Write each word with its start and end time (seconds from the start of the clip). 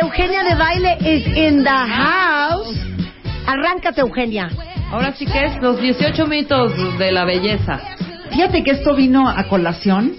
Eugenia 0.00 0.42
de 0.42 0.54
baile 0.54 0.96
is 1.00 1.26
in 1.26 1.62
the 1.62 1.70
house. 1.70 2.76
Arráncate, 3.46 4.00
Eugenia. 4.00 4.48
Ahora 4.90 5.12
sí 5.12 5.26
que 5.26 5.44
es 5.46 5.62
los 5.62 5.80
18 5.80 6.26
mitos 6.26 6.98
de 6.98 7.12
la 7.12 7.24
belleza. 7.24 7.80
Fíjate 8.30 8.62
que 8.62 8.72
esto 8.72 8.94
vino 8.94 9.28
a 9.28 9.44
colación, 9.48 10.12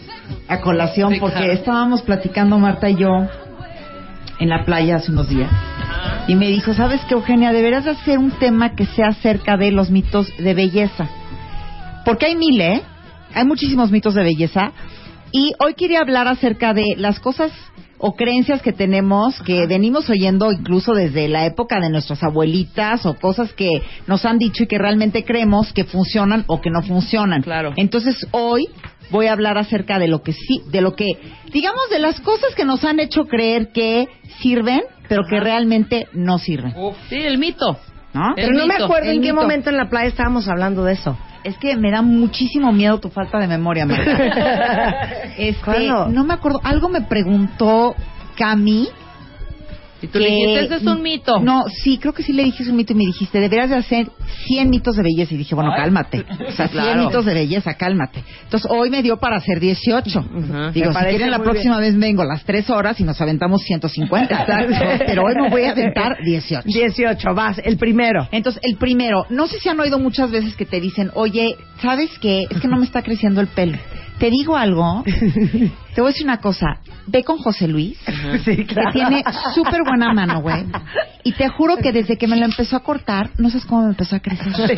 a 0.48 0.62
colación, 0.62 1.18
porque 1.20 1.52
estábamos 1.52 2.02
platicando 2.02 2.58
Marta 2.60 2.90
y 2.90 2.96
yo 2.96 3.28
en 4.40 4.50
la 4.50 4.66
playa 4.66 4.98
hace 4.98 5.12
unos 5.12 5.30
días. 5.30 5.52
Y 6.28 6.36
me 6.36 6.48
dijo, 6.48 6.74
¿sabes 6.74 7.02
qué, 7.08 7.14
Eugenia? 7.14 7.52
Deberías 7.52 7.86
hacer 7.86 8.18
un 8.18 8.32
tema 8.32 8.76
que 8.76 8.86
sea 8.86 9.10
acerca 9.10 9.58
de 9.58 9.72
los 9.72 9.90
mitos 9.90 10.32
de 10.38 10.54
belleza. 10.54 11.08
Porque 12.06 12.28
hay 12.28 12.36
mil, 12.36 12.60
¿eh? 12.62 12.82
Hay 13.34 13.46
muchísimos 13.46 13.92
mitos 13.92 14.14
de 14.14 14.24
belleza. 14.24 14.72
Y 15.32 15.54
hoy 15.60 15.74
quería 15.74 16.00
hablar 16.00 16.28
acerca 16.28 16.74
de 16.74 16.96
las 16.98 17.20
cosas 17.20 17.52
o 18.06 18.16
creencias 18.16 18.62
que 18.62 18.74
tenemos 18.74 19.42
que 19.44 19.66
venimos 19.66 20.10
oyendo 20.10 20.52
incluso 20.52 20.94
desde 20.94 21.30
la 21.30 21.46
época 21.46 21.80
de 21.80 21.90
nuestras 21.90 22.22
abuelitas 22.22 23.06
o 23.06 23.16
cosas 23.16 23.54
que 23.54 23.82
nos 24.08 24.26
han 24.26 24.38
dicho 24.38 24.64
y 24.64 24.68
que 24.68 24.78
realmente 24.78 25.24
creemos 25.24 25.72
que 25.72 25.86
funcionan 25.86 26.44
o 26.48 26.60
que 26.60 26.70
no 26.70 26.82
funcionan. 26.82 27.44
Claro. 27.44 27.72
Entonces 27.78 28.28
hoy 28.32 28.68
voy 29.10 29.28
a 29.28 29.32
hablar 29.32 29.58
acerca 29.58 30.00
de 30.00 30.10
lo 30.10 30.22
que 30.22 30.34
sí, 30.34 30.62
de 30.70 30.82
lo 30.82 30.96
que, 30.96 31.06
digamos, 31.54 31.90
de 31.90 32.00
las 32.00 32.20
cosas 32.20 32.54
que 32.56 32.66
nos 32.66 32.84
han 32.84 33.00
hecho 33.00 33.24
creer 33.24 33.72
que 33.72 34.10
sirven, 34.42 34.82
pero 35.08 35.24
que 35.30 35.40
realmente 35.40 36.08
no 36.12 36.40
sirven. 36.40 36.74
Sí, 37.08 37.16
el 37.16 37.38
mito. 37.38 37.80
¿No? 38.14 38.34
Pero 38.36 38.52
no 38.54 38.68
me 38.68 38.76
acuerdo 38.76 39.10
en 39.10 39.22
qué 39.22 39.34
momento 39.34 39.70
en 39.70 39.78
la 39.78 39.90
playa 39.90 40.10
estábamos 40.10 40.48
hablando 40.48 40.84
de 40.84 40.94
eso. 40.94 41.18
Es 41.44 41.58
que 41.58 41.76
me 41.76 41.92
da 41.92 42.02
muchísimo 42.02 42.72
miedo 42.72 43.00
tu 43.00 43.10
falta 43.10 43.38
de 43.40 43.48
memoria, 43.48 43.86
Marta. 43.86 45.32
este, 45.38 45.88
no 45.88 46.24
me 46.24 46.34
acuerdo. 46.34 46.62
Algo 46.64 46.90
me 46.90 47.02
preguntó 47.02 47.96
Cami 48.36 48.88
y 50.04 50.08
tú 50.08 50.20
le 50.20 50.30
dijiste, 50.30 50.66
eso 50.66 50.76
es 50.76 50.84
un 50.84 51.02
mito. 51.02 51.40
No, 51.40 51.64
sí, 51.70 51.98
creo 51.98 52.14
que 52.14 52.24
sí 52.24 52.34
le 52.34 52.44
dije 52.44 52.64
es 52.64 52.70
un 52.70 52.76
mito 52.76 52.92
y 52.92 52.98
me 52.98 53.06
dijiste, 53.06 53.40
deberías 53.40 53.70
de 53.70 53.78
hacer 53.78 54.08
100 54.48 54.70
mitos 54.70 54.98
de 54.98 55.04
belleza. 55.04 55.34
Y 55.34 55.38
dije, 55.38 55.56
bueno, 55.56 55.72
cálmate. 55.76 56.26
O 56.46 56.52
sea, 56.52 56.68
100 56.68 57.00
mitos 57.00 57.26
de 57.26 57.34
belleza, 57.34 57.74
cálmate. 57.76 58.24
Entonces, 58.44 58.70
hoy 58.70 58.90
me 58.90 59.02
dio 59.02 59.18
para 59.18 59.38
hacer 59.38 59.60
18. 59.62 60.26
Digo, 60.74 60.94
si 60.94 61.06
quieren, 61.06 61.32
la 61.32 61.40
próxima 61.40 61.80
vez 61.80 61.98
vengo 61.98 62.26
las 62.26 62.44
3 62.44 62.70
horas 62.70 63.00
y 63.00 63.06
nos 63.06 63.20
aventamos 63.22 63.64
150. 63.64 64.46
Pero 65.06 65.24
hoy 65.24 65.36
me 65.42 65.50
voy 65.50 65.64
a 65.64 65.72
aventar 65.72 66.18
18. 66.26 66.64
18, 66.66 67.34
vas, 67.34 67.62
el 67.64 67.78
primero. 67.78 68.28
Entonces, 68.32 68.62
el 68.66 68.76
primero, 68.76 69.26
no 69.30 69.48
sé 69.48 69.60
si 69.60 69.70
han 69.70 69.80
oído 69.80 70.00
muchas 70.00 70.32
veces 70.32 70.56
que 70.56 70.66
te 70.66 70.82
dicen, 70.82 71.12
oye, 71.14 71.56
¿sabes 71.82 72.12
qué? 72.20 72.46
Es 72.50 72.60
que 72.60 72.68
no 72.68 72.78
me 72.78 72.86
está 72.86 73.02
creciendo 73.02 73.40
el 73.40 73.48
pelo. 73.48 73.78
Te 74.20 74.30
digo 74.30 74.56
algo, 74.56 75.04
te 75.96 76.02
voy 76.02 76.10
a 76.10 76.12
decir 76.12 76.26
una 76.26 76.38
cosa. 76.38 76.80
Ve 77.06 77.24
con 77.24 77.38
José 77.38 77.68
Luis, 77.68 78.00
que 78.46 78.66
tiene 78.94 79.24
súper 79.54 79.82
buena 79.86 80.14
mano, 80.14 80.42
güey. 80.42 80.66
Y 81.26 81.34
te 81.34 81.50
juro 81.50 81.76
que 81.78 81.92
desde 81.92 82.18
que 82.18 82.28
me 82.28 82.38
lo 82.38 82.46
empezó 82.46 82.78
a 82.78 82.80
cortar, 82.80 83.32
no 83.38 83.50
sabes 83.50 83.66
cómo 83.66 83.84
me 83.84 83.90
empezó 83.90 84.16
a 84.16 84.20
crecer. 84.20 84.78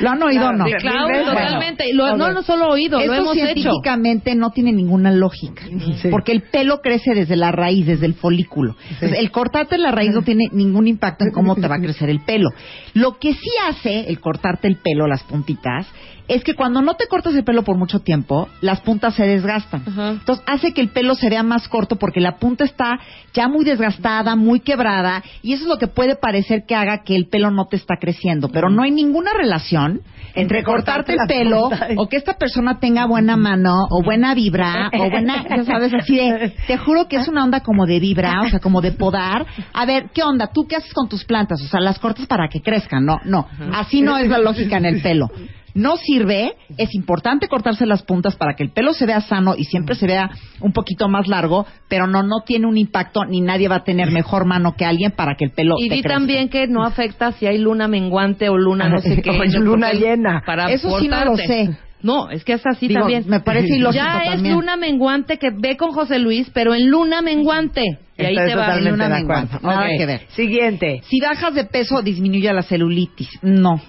¿Lo 0.00 0.10
han 0.10 0.22
oído 0.22 0.48
o 0.48 0.52
no? 0.52 0.64
Claro, 0.78 1.24
totalmente. 1.24 1.92
Lo, 1.92 2.16
no, 2.16 2.32
no 2.32 2.42
solo 2.42 2.68
oído, 2.68 3.04
lo 3.04 3.12
hemos 3.12 3.34
científicamente 3.34 4.34
no 4.34 4.50
tiene 4.50 4.72
ninguna 4.72 5.10
lógica. 5.10 5.62
Porque 6.10 6.32
el 6.32 6.42
pelo 6.42 6.80
crece 6.80 7.14
desde 7.14 7.36
la 7.36 7.50
raíz, 7.50 7.86
desde 7.86 8.06
el 8.06 8.14
folículo. 8.14 8.76
el 9.00 9.30
cortarte 9.30 9.78
la 9.78 9.90
raíz 9.90 10.12
no 10.14 10.22
tiene 10.22 10.44
ningún 10.52 10.86
impacto 10.86 11.24
en 11.24 11.32
cómo 11.32 11.56
te 11.56 11.66
va 11.66 11.76
a 11.76 11.80
crecer 11.80 12.10
el 12.10 12.20
pelo. 12.20 12.50
Lo 12.94 13.18
que 13.18 13.34
sí 13.34 13.50
hace 13.68 14.08
el 14.08 14.20
cortarte 14.20 14.68
el 14.68 14.76
pelo, 14.76 15.06
las 15.06 15.22
puntitas, 15.24 15.86
es 16.30 16.44
que 16.44 16.54
cuando 16.54 16.80
no 16.80 16.94
te 16.94 17.08
cortas 17.08 17.34
el 17.34 17.42
pelo 17.42 17.64
por 17.64 17.76
mucho 17.76 17.98
tiempo, 17.98 18.48
las 18.60 18.80
puntas 18.82 19.14
se 19.16 19.26
desgastan. 19.26 19.82
Entonces 19.86 20.44
hace 20.46 20.72
que 20.72 20.80
el 20.80 20.90
pelo 20.90 21.16
se 21.16 21.28
vea 21.28 21.42
más 21.42 21.66
corto 21.66 21.96
porque 21.96 22.20
la 22.20 22.36
punta 22.36 22.64
está 22.64 23.00
ya 23.34 23.48
muy 23.48 23.64
desgastada, 23.64 24.36
muy 24.36 24.60
quebrada, 24.60 25.24
y 25.42 25.54
eso 25.54 25.64
es 25.64 25.68
lo 25.68 25.78
que 25.78 25.88
puede 25.88 26.14
parecer 26.14 26.66
que 26.68 26.76
haga 26.76 27.02
que 27.02 27.16
el 27.16 27.26
pelo 27.26 27.50
no 27.50 27.66
te 27.66 27.74
está 27.74 27.96
creciendo. 28.00 28.48
Pero 28.48 28.70
no 28.70 28.84
hay 28.84 28.92
ninguna 28.92 29.32
relación 29.32 30.02
entre 30.36 30.62
cortarte 30.62 31.14
el 31.14 31.18
pelo 31.26 31.68
o 31.96 32.08
que 32.08 32.16
esta 32.16 32.34
persona 32.34 32.78
tenga 32.78 33.06
buena 33.06 33.36
mano 33.36 33.74
o 33.90 34.00
buena 34.04 34.32
vibra 34.32 34.88
o 34.96 35.10
buena, 35.10 35.44
ya 35.56 35.64
sabes, 35.64 35.92
así 35.92 36.14
de, 36.14 36.54
te 36.68 36.76
juro 36.76 37.08
que 37.08 37.16
es 37.16 37.26
una 37.26 37.42
onda 37.42 37.58
como 37.58 37.86
de 37.86 37.98
vibra, 37.98 38.42
o 38.42 38.48
sea, 38.48 38.60
como 38.60 38.80
de 38.80 38.92
podar. 38.92 39.44
A 39.72 39.84
ver, 39.84 40.10
¿qué 40.14 40.22
onda? 40.22 40.48
¿Tú 40.54 40.68
qué 40.68 40.76
haces 40.76 40.94
con 40.94 41.08
tus 41.08 41.24
plantas? 41.24 41.60
O 41.60 41.66
sea, 41.66 41.80
las 41.80 41.98
cortas 41.98 42.26
para 42.26 42.48
que 42.48 42.62
crezcan, 42.62 43.04
no, 43.04 43.18
no. 43.24 43.48
Así 43.72 44.00
no 44.00 44.16
es 44.16 44.28
la 44.28 44.38
lógica 44.38 44.76
en 44.76 44.84
el 44.84 45.02
pelo 45.02 45.28
no 45.74 45.96
sirve, 45.96 46.54
es 46.76 46.94
importante 46.94 47.48
cortarse 47.48 47.86
las 47.86 48.02
puntas 48.02 48.36
para 48.36 48.54
que 48.54 48.62
el 48.62 48.70
pelo 48.70 48.92
se 48.92 49.06
vea 49.06 49.20
sano 49.20 49.54
y 49.56 49.64
siempre 49.64 49.94
se 49.94 50.06
vea 50.06 50.30
un 50.60 50.72
poquito 50.72 51.08
más 51.08 51.28
largo, 51.28 51.66
pero 51.88 52.06
no 52.06 52.22
no 52.22 52.42
tiene 52.44 52.66
un 52.66 52.76
impacto 52.76 53.24
ni 53.24 53.40
nadie 53.40 53.68
va 53.68 53.76
a 53.76 53.84
tener 53.84 54.10
mejor 54.10 54.46
mano 54.46 54.74
que 54.76 54.84
alguien 54.84 55.12
para 55.12 55.34
que 55.34 55.44
el 55.44 55.50
pelo 55.52 55.76
Y 55.78 55.88
vi 55.88 56.02
también 56.02 56.48
que 56.48 56.66
no 56.66 56.84
afecta 56.84 57.32
si 57.32 57.46
hay 57.46 57.58
luna 57.58 57.88
menguante 57.88 58.48
o 58.48 58.56
luna 58.56 58.88
no 58.88 59.00
sé 59.00 59.22
qué, 59.22 59.32
luna 59.58 59.92
llena. 59.92 60.42
Para 60.44 60.70
Eso 60.70 60.98
sí 60.98 61.08
no 61.08 61.24
lo 61.24 61.36
sé. 61.36 61.70
No, 62.02 62.30
es 62.30 62.44
que 62.44 62.54
es 62.54 62.66
así 62.66 62.88
también. 62.88 63.24
Me 63.26 63.40
parece 63.40 63.76
ilógico 63.76 64.02
Ya 64.04 64.32
es 64.32 64.42
luna 64.42 64.76
menguante 64.76 65.38
que 65.38 65.50
ve 65.50 65.76
con 65.76 65.90
José 65.92 66.18
Luis, 66.18 66.50
pero 66.52 66.74
en 66.74 66.88
luna 66.90 67.20
menguante. 67.20 67.82
Y 68.16 68.24
ahí 68.24 68.34
te 68.34 68.54
va 68.54 68.76
luna 68.76 69.08
menguante. 69.08 69.56
Nada 69.62 69.86
que 69.96 70.06
ver. 70.06 70.22
Siguiente. 70.30 71.02
Si 71.04 71.20
bajas 71.20 71.54
de 71.54 71.64
peso, 71.64 72.02
disminuye 72.02 72.52
la 72.52 72.62
celulitis. 72.62 73.28
No. 73.42 73.80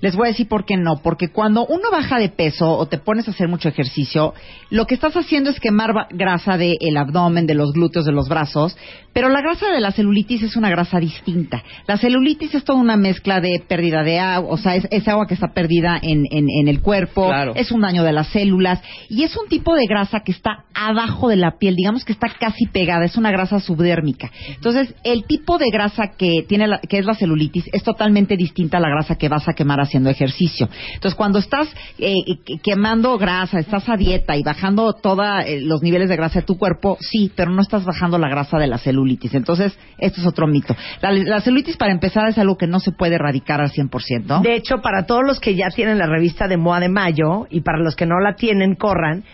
Les 0.00 0.14
voy 0.14 0.26
a 0.26 0.30
decir 0.30 0.48
por 0.48 0.64
qué 0.64 0.76
no. 0.76 0.96
Porque 1.02 1.28
cuando 1.28 1.66
uno 1.66 1.90
baja 1.90 2.18
de 2.18 2.28
peso 2.28 2.70
o 2.70 2.86
te 2.86 2.98
pones 2.98 3.28
a 3.28 3.30
hacer 3.30 3.48
mucho 3.48 3.68
ejercicio, 3.68 4.34
lo 4.70 4.86
que 4.86 4.94
estás 4.94 5.16
haciendo 5.16 5.50
es 5.50 5.60
quemar 5.60 5.90
grasa 6.10 6.56
del 6.58 6.96
abdomen, 6.96 7.46
de 7.46 7.54
los 7.54 7.72
glúteos, 7.72 8.04
de 8.04 8.12
los 8.12 8.28
brazos. 8.28 8.76
Pero 9.12 9.30
la 9.30 9.40
grasa 9.40 9.70
de 9.70 9.80
la 9.80 9.92
celulitis 9.92 10.42
es 10.42 10.56
una 10.56 10.68
grasa 10.68 11.00
distinta. 11.00 11.62
La 11.86 11.96
celulitis 11.96 12.54
es 12.54 12.64
toda 12.64 12.78
una 12.78 12.98
mezcla 12.98 13.40
de 13.40 13.62
pérdida 13.66 14.02
de 14.02 14.18
agua, 14.18 14.52
o 14.52 14.58
sea, 14.58 14.76
es, 14.76 15.08
agua 15.08 15.26
que 15.26 15.32
está 15.32 15.54
perdida 15.54 15.98
en, 16.02 16.26
en, 16.30 16.68
el 16.68 16.82
cuerpo, 16.82 17.32
es 17.54 17.72
un 17.72 17.80
daño 17.80 18.04
de 18.04 18.12
las 18.12 18.28
células. 18.28 18.82
Y 19.08 19.24
es 19.24 19.34
un 19.36 19.48
tipo 19.48 19.74
de 19.74 19.86
grasa 19.86 20.20
que 20.20 20.32
está 20.32 20.64
abajo 20.74 21.28
de 21.28 21.36
la 21.36 21.52
piel, 21.58 21.76
digamos 21.76 22.04
que 22.04 22.12
está 22.12 22.28
casi 22.28 22.66
pegada, 22.66 23.06
es 23.06 23.16
una 23.16 23.30
grasa 23.30 23.58
subdérmica. 23.58 24.30
Entonces, 24.48 24.94
el 25.02 25.24
tipo 25.24 25.56
de 25.56 25.70
grasa 25.72 26.12
que, 26.18 26.44
tiene 26.46 26.66
que 26.86 26.98
es 26.98 27.06
la 27.06 27.14
celulitis 27.14 27.64
es 27.72 27.82
totalmente 27.82 28.36
distinta 28.36 28.76
a 28.76 28.80
la 28.80 28.90
grasa 28.90 29.16
que 29.16 29.30
vas 29.30 29.48
a 29.48 29.54
quemar 29.54 29.80
haciendo 29.86 30.10
ejercicio. 30.10 30.68
Entonces, 30.94 31.14
cuando 31.14 31.38
estás 31.38 31.68
eh, 31.98 32.14
quemando 32.62 33.16
grasa, 33.18 33.58
estás 33.58 33.88
a 33.88 33.96
dieta 33.96 34.36
y 34.36 34.42
bajando 34.42 34.92
todos 34.92 35.26
eh, 35.46 35.60
los 35.60 35.82
niveles 35.82 36.08
de 36.08 36.16
grasa 36.16 36.40
de 36.40 36.46
tu 36.46 36.58
cuerpo, 36.58 36.98
sí, 37.00 37.32
pero 37.34 37.50
no 37.50 37.62
estás 37.62 37.84
bajando 37.84 38.18
la 38.18 38.28
grasa 38.28 38.58
de 38.58 38.66
la 38.66 38.78
celulitis. 38.78 39.34
Entonces, 39.34 39.76
esto 39.98 40.20
es 40.20 40.26
otro 40.26 40.46
mito. 40.46 40.76
La, 41.00 41.40
celulitis, 41.40 41.76
para 41.76 41.92
empezar, 41.92 42.28
es 42.28 42.38
algo 42.38 42.56
que 42.56 42.66
no 42.66 42.80
se 42.80 42.92
puede 42.92 43.16
erradicar 43.16 43.60
al 43.60 43.70
100%. 43.70 44.42
De 44.42 44.54
hecho, 44.54 44.76
para 44.82 45.06
todos 45.06 45.22
los 45.26 45.40
que 45.40 45.54
ya 45.54 45.68
tienen 45.68 45.98
la 45.98 46.06
revista 46.06 46.48
de 46.48 46.56
Moa 46.56 46.80
de 46.80 46.88
Mayo 46.88 47.46
y 47.50 47.60
para 47.62 47.78
los 47.78 47.96
que 47.96 48.06
no 48.06 48.20
la 48.20 48.34
tienen, 48.34 48.74
corran. 48.74 49.24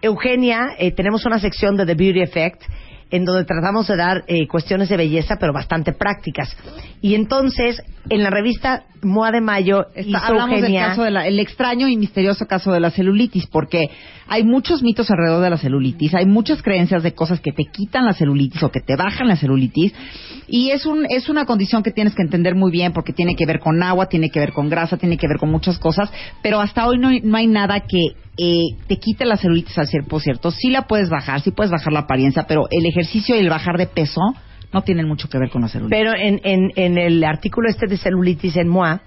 Eugenia, 0.00 0.70
eh, 0.78 0.92
tenemos 0.92 1.24
una 1.26 1.38
sección 1.38 1.76
de 1.76 1.86
The 1.86 1.94
Beauty 1.94 2.22
Effect 2.22 2.62
en 3.12 3.24
donde 3.24 3.44
tratamos 3.44 3.86
de 3.86 3.96
dar 3.96 4.24
eh, 4.26 4.48
cuestiones 4.48 4.88
de 4.88 4.96
belleza, 4.96 5.36
pero 5.38 5.52
bastante 5.52 5.92
prácticas. 5.92 6.56
Y 7.00 7.14
entonces, 7.14 7.80
en 8.08 8.22
la 8.22 8.30
revista 8.30 8.84
Moa 9.02 9.30
de 9.32 9.40
Mayo, 9.40 9.86
Está- 9.94 10.00
hizo 10.08 10.18
hablamos 10.18 10.56
del 10.60 10.64
Eugenia- 10.72 10.88
caso 10.88 11.02
de 11.04 11.10
la- 11.10 11.26
el 11.26 11.38
extraño 11.40 11.88
y 11.88 11.96
misterioso 11.96 12.46
caso 12.46 12.72
de 12.72 12.80
la 12.80 12.90
celulitis, 12.90 13.46
porque 13.46 13.90
hay 14.28 14.44
muchos 14.44 14.82
mitos 14.82 15.10
alrededor 15.10 15.42
de 15.42 15.50
la 15.50 15.58
celulitis, 15.58 16.14
hay 16.14 16.24
muchas 16.26 16.62
creencias 16.62 17.02
de 17.02 17.12
cosas 17.12 17.40
que 17.40 17.52
te 17.52 17.64
quitan 17.64 18.06
la 18.06 18.14
celulitis 18.14 18.62
o 18.62 18.70
que 18.70 18.80
te 18.80 18.96
bajan 18.96 19.28
la 19.28 19.36
celulitis, 19.36 19.92
y 20.48 20.70
es 20.70 20.86
un 20.86 21.04
es 21.10 21.28
una 21.28 21.44
condición 21.44 21.82
que 21.82 21.90
tienes 21.90 22.14
que 22.14 22.22
entender 22.22 22.54
muy 22.54 22.70
bien 22.70 22.92
porque 22.92 23.12
tiene 23.12 23.34
que 23.34 23.44
ver 23.44 23.58
con 23.58 23.82
agua, 23.82 24.06
tiene 24.06 24.30
que 24.30 24.40
ver 24.40 24.52
con 24.52 24.68
grasa, 24.70 24.96
tiene 24.96 25.16
que 25.18 25.26
ver 25.28 25.38
con 25.38 25.50
muchas 25.50 25.78
cosas, 25.78 26.10
pero 26.42 26.60
hasta 26.60 26.86
hoy 26.86 26.98
no, 26.98 27.10
no 27.22 27.36
hay 27.36 27.46
nada 27.48 27.80
que 27.80 27.98
eh, 28.36 28.76
te 28.86 28.96
quite 28.96 29.24
la 29.24 29.36
celulitis 29.36 29.76
al 29.78 29.88
ser 29.88 30.04
por 30.04 30.22
cierto. 30.22 30.50
Sí 30.50 30.70
la 30.70 30.82
puedes 30.82 31.10
bajar, 31.10 31.40
sí 31.40 31.50
puedes 31.50 31.70
bajar 31.70 31.92
la 31.92 32.00
apariencia, 32.00 32.44
pero 32.46 32.66
el 32.70 32.86
ejercicio 32.86 33.36
y 33.36 33.40
el 33.40 33.50
bajar 33.50 33.76
de 33.76 33.86
peso 33.86 34.20
no 34.72 34.82
tienen 34.82 35.06
mucho 35.06 35.28
que 35.28 35.38
ver 35.38 35.50
con 35.50 35.62
la 35.62 35.68
celulitis. 35.68 35.98
Pero 35.98 36.14
en, 36.16 36.40
en, 36.44 36.72
en 36.76 36.98
el 36.98 37.22
artículo 37.24 37.68
este 37.68 37.86
de 37.86 37.98
celulitis 37.98 38.56
en 38.56 38.68
MOA, 38.68 39.02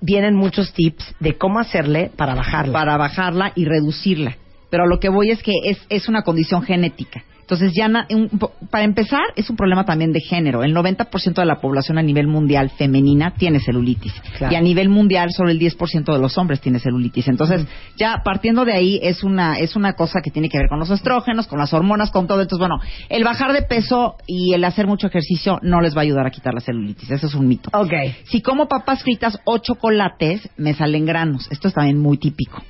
vienen 0.00 0.34
muchos 0.34 0.72
tips 0.72 1.14
de 1.20 1.36
cómo 1.36 1.58
hacerle 1.60 2.10
para 2.16 2.34
bajarla. 2.34 2.72
para 2.72 2.96
bajarla 2.96 3.52
y 3.54 3.66
reducirla. 3.66 4.36
Pero 4.70 4.84
a 4.84 4.86
lo 4.86 4.98
que 4.98 5.08
voy 5.08 5.30
es 5.30 5.42
que 5.42 5.52
es, 5.64 5.78
es 5.88 6.08
una 6.08 6.22
condición 6.22 6.62
genética. 6.62 7.22
Entonces, 7.50 7.72
ya 7.76 7.88
na- 7.88 8.06
un 8.10 8.30
para 8.70 8.84
empezar, 8.84 9.22
es 9.34 9.50
un 9.50 9.56
problema 9.56 9.84
también 9.84 10.12
de 10.12 10.20
género. 10.20 10.62
El 10.62 10.72
90% 10.72 11.40
de 11.40 11.46
la 11.46 11.60
población 11.60 11.98
a 11.98 12.02
nivel 12.02 12.28
mundial 12.28 12.70
femenina 12.70 13.32
tiene 13.36 13.58
celulitis. 13.58 14.12
Claro. 14.38 14.52
Y 14.52 14.56
a 14.56 14.60
nivel 14.60 14.88
mundial, 14.88 15.30
solo 15.36 15.50
el 15.50 15.58
10% 15.58 16.12
de 16.12 16.20
los 16.20 16.38
hombres 16.38 16.60
tiene 16.60 16.78
celulitis. 16.78 17.26
Entonces, 17.26 17.66
ya 17.96 18.22
partiendo 18.24 18.64
de 18.64 18.72
ahí, 18.74 19.00
es 19.02 19.24
una, 19.24 19.58
es 19.58 19.74
una 19.74 19.94
cosa 19.94 20.20
que 20.22 20.30
tiene 20.30 20.48
que 20.48 20.58
ver 20.58 20.68
con 20.68 20.78
los 20.78 20.90
estrógenos, 20.90 21.48
con 21.48 21.58
las 21.58 21.72
hormonas, 21.74 22.12
con 22.12 22.28
todo. 22.28 22.40
Entonces, 22.40 22.60
bueno, 22.60 22.80
el 23.08 23.24
bajar 23.24 23.52
de 23.52 23.62
peso 23.62 24.14
y 24.28 24.54
el 24.54 24.62
hacer 24.62 24.86
mucho 24.86 25.08
ejercicio 25.08 25.58
no 25.62 25.80
les 25.80 25.96
va 25.96 26.02
a 26.02 26.02
ayudar 26.02 26.28
a 26.28 26.30
quitar 26.30 26.54
la 26.54 26.60
celulitis. 26.60 27.10
Eso 27.10 27.26
es 27.26 27.34
un 27.34 27.48
mito. 27.48 27.68
Ok. 27.72 27.92
Si 28.26 28.42
como 28.42 28.68
papas 28.68 29.02
fritas 29.02 29.40
o 29.44 29.58
chocolates, 29.58 30.48
me 30.56 30.72
salen 30.74 31.04
granos. 31.04 31.48
Esto 31.50 31.66
es 31.66 31.74
también 31.74 31.98
muy 31.98 32.16
típico. 32.18 32.62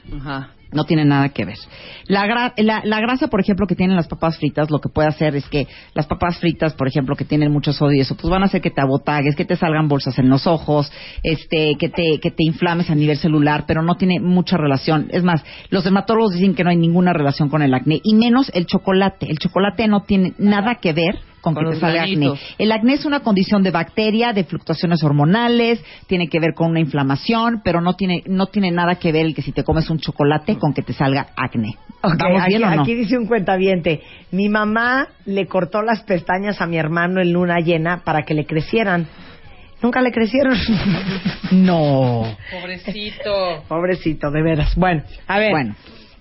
No 0.72 0.84
tiene 0.84 1.04
nada 1.04 1.30
que 1.30 1.44
ver. 1.44 1.56
La, 2.06 2.26
gra- 2.26 2.52
la, 2.56 2.82
la 2.84 3.00
grasa, 3.00 3.26
por 3.28 3.40
ejemplo, 3.40 3.66
que 3.66 3.74
tienen 3.74 3.96
las 3.96 4.06
papas 4.06 4.38
fritas, 4.38 4.70
lo 4.70 4.80
que 4.80 4.88
puede 4.88 5.08
hacer 5.08 5.34
es 5.34 5.44
que 5.48 5.66
las 5.94 6.06
papas 6.06 6.38
fritas, 6.38 6.74
por 6.74 6.86
ejemplo, 6.86 7.16
que 7.16 7.24
tienen 7.24 7.50
mucho 7.50 7.72
sodio 7.72 7.98
y 7.98 8.00
eso, 8.02 8.14
pues 8.16 8.30
van 8.30 8.42
a 8.42 8.46
hacer 8.46 8.60
que 8.60 8.70
te 8.70 8.80
abotagues, 8.80 9.34
que 9.34 9.44
te 9.44 9.56
salgan 9.56 9.88
bolsas 9.88 10.18
en 10.18 10.28
los 10.28 10.46
ojos, 10.46 10.92
este, 11.24 11.74
que 11.78 11.88
te, 11.88 12.20
que 12.20 12.30
te 12.30 12.44
inflames 12.44 12.88
a 12.88 12.94
nivel 12.94 13.16
celular, 13.16 13.64
pero 13.66 13.82
no 13.82 13.96
tiene 13.96 14.20
mucha 14.20 14.56
relación. 14.56 15.08
Es 15.10 15.24
más, 15.24 15.42
los 15.70 15.82
dermatólogos 15.82 16.34
dicen 16.34 16.54
que 16.54 16.62
no 16.62 16.70
hay 16.70 16.76
ninguna 16.76 17.12
relación 17.12 17.48
con 17.48 17.62
el 17.62 17.74
acné, 17.74 18.00
y 18.04 18.14
menos 18.14 18.50
el 18.54 18.66
chocolate. 18.66 19.26
El 19.28 19.38
chocolate 19.38 19.88
no 19.88 20.02
tiene 20.02 20.34
nada 20.38 20.76
que 20.76 20.92
ver 20.92 21.18
con, 21.40 21.54
Con 21.54 21.64
que 21.64 21.70
te 21.72 21.80
salga 21.80 22.02
acné. 22.02 22.32
El 22.58 22.72
acné 22.72 22.94
es 22.94 23.04
una 23.04 23.20
condición 23.20 23.62
de 23.62 23.70
bacteria, 23.70 24.32
de 24.32 24.44
fluctuaciones 24.44 25.02
hormonales, 25.02 25.82
tiene 26.06 26.28
que 26.28 26.40
ver 26.40 26.54
con 26.54 26.70
una 26.70 26.80
inflamación, 26.80 27.60
pero 27.64 27.80
no 27.80 27.94
tiene 27.94 28.22
no 28.26 28.46
tiene 28.46 28.70
nada 28.70 28.96
que 28.96 29.12
ver 29.12 29.26
el 29.26 29.34
que 29.34 29.42
si 29.42 29.52
te 29.52 29.64
comes 29.64 29.88
un 29.90 29.98
chocolate 29.98 30.58
con 30.58 30.72
que 30.72 30.82
te 30.82 30.92
salga 30.92 31.28
acné. 31.36 31.76
Ok, 32.02 32.14
¿Vamos 32.18 32.42
aquí, 32.42 32.48
bien 32.48 32.64
o 32.64 32.74
no? 32.74 32.82
aquí 32.82 32.94
dice 32.94 33.18
un 33.18 33.26
cuentaviente. 33.26 34.00
Mi 34.30 34.48
mamá 34.48 35.08
le 35.26 35.46
cortó 35.46 35.82
las 35.82 36.02
pestañas 36.02 36.60
a 36.60 36.66
mi 36.66 36.78
hermano 36.78 37.20
en 37.20 37.32
luna 37.32 37.58
llena 37.60 38.02
para 38.04 38.22
que 38.22 38.34
le 38.34 38.46
crecieran. 38.46 39.06
Nunca 39.82 40.00
le 40.02 40.12
crecieron. 40.12 40.56
No. 41.52 42.22
Pobrecito. 42.52 43.64
Pobrecito, 43.66 44.30
de 44.30 44.40
veras. 44.40 44.76
Bueno, 44.76 45.02
a 45.26 45.38
ver. 45.40 45.50
Bueno. 45.50 45.74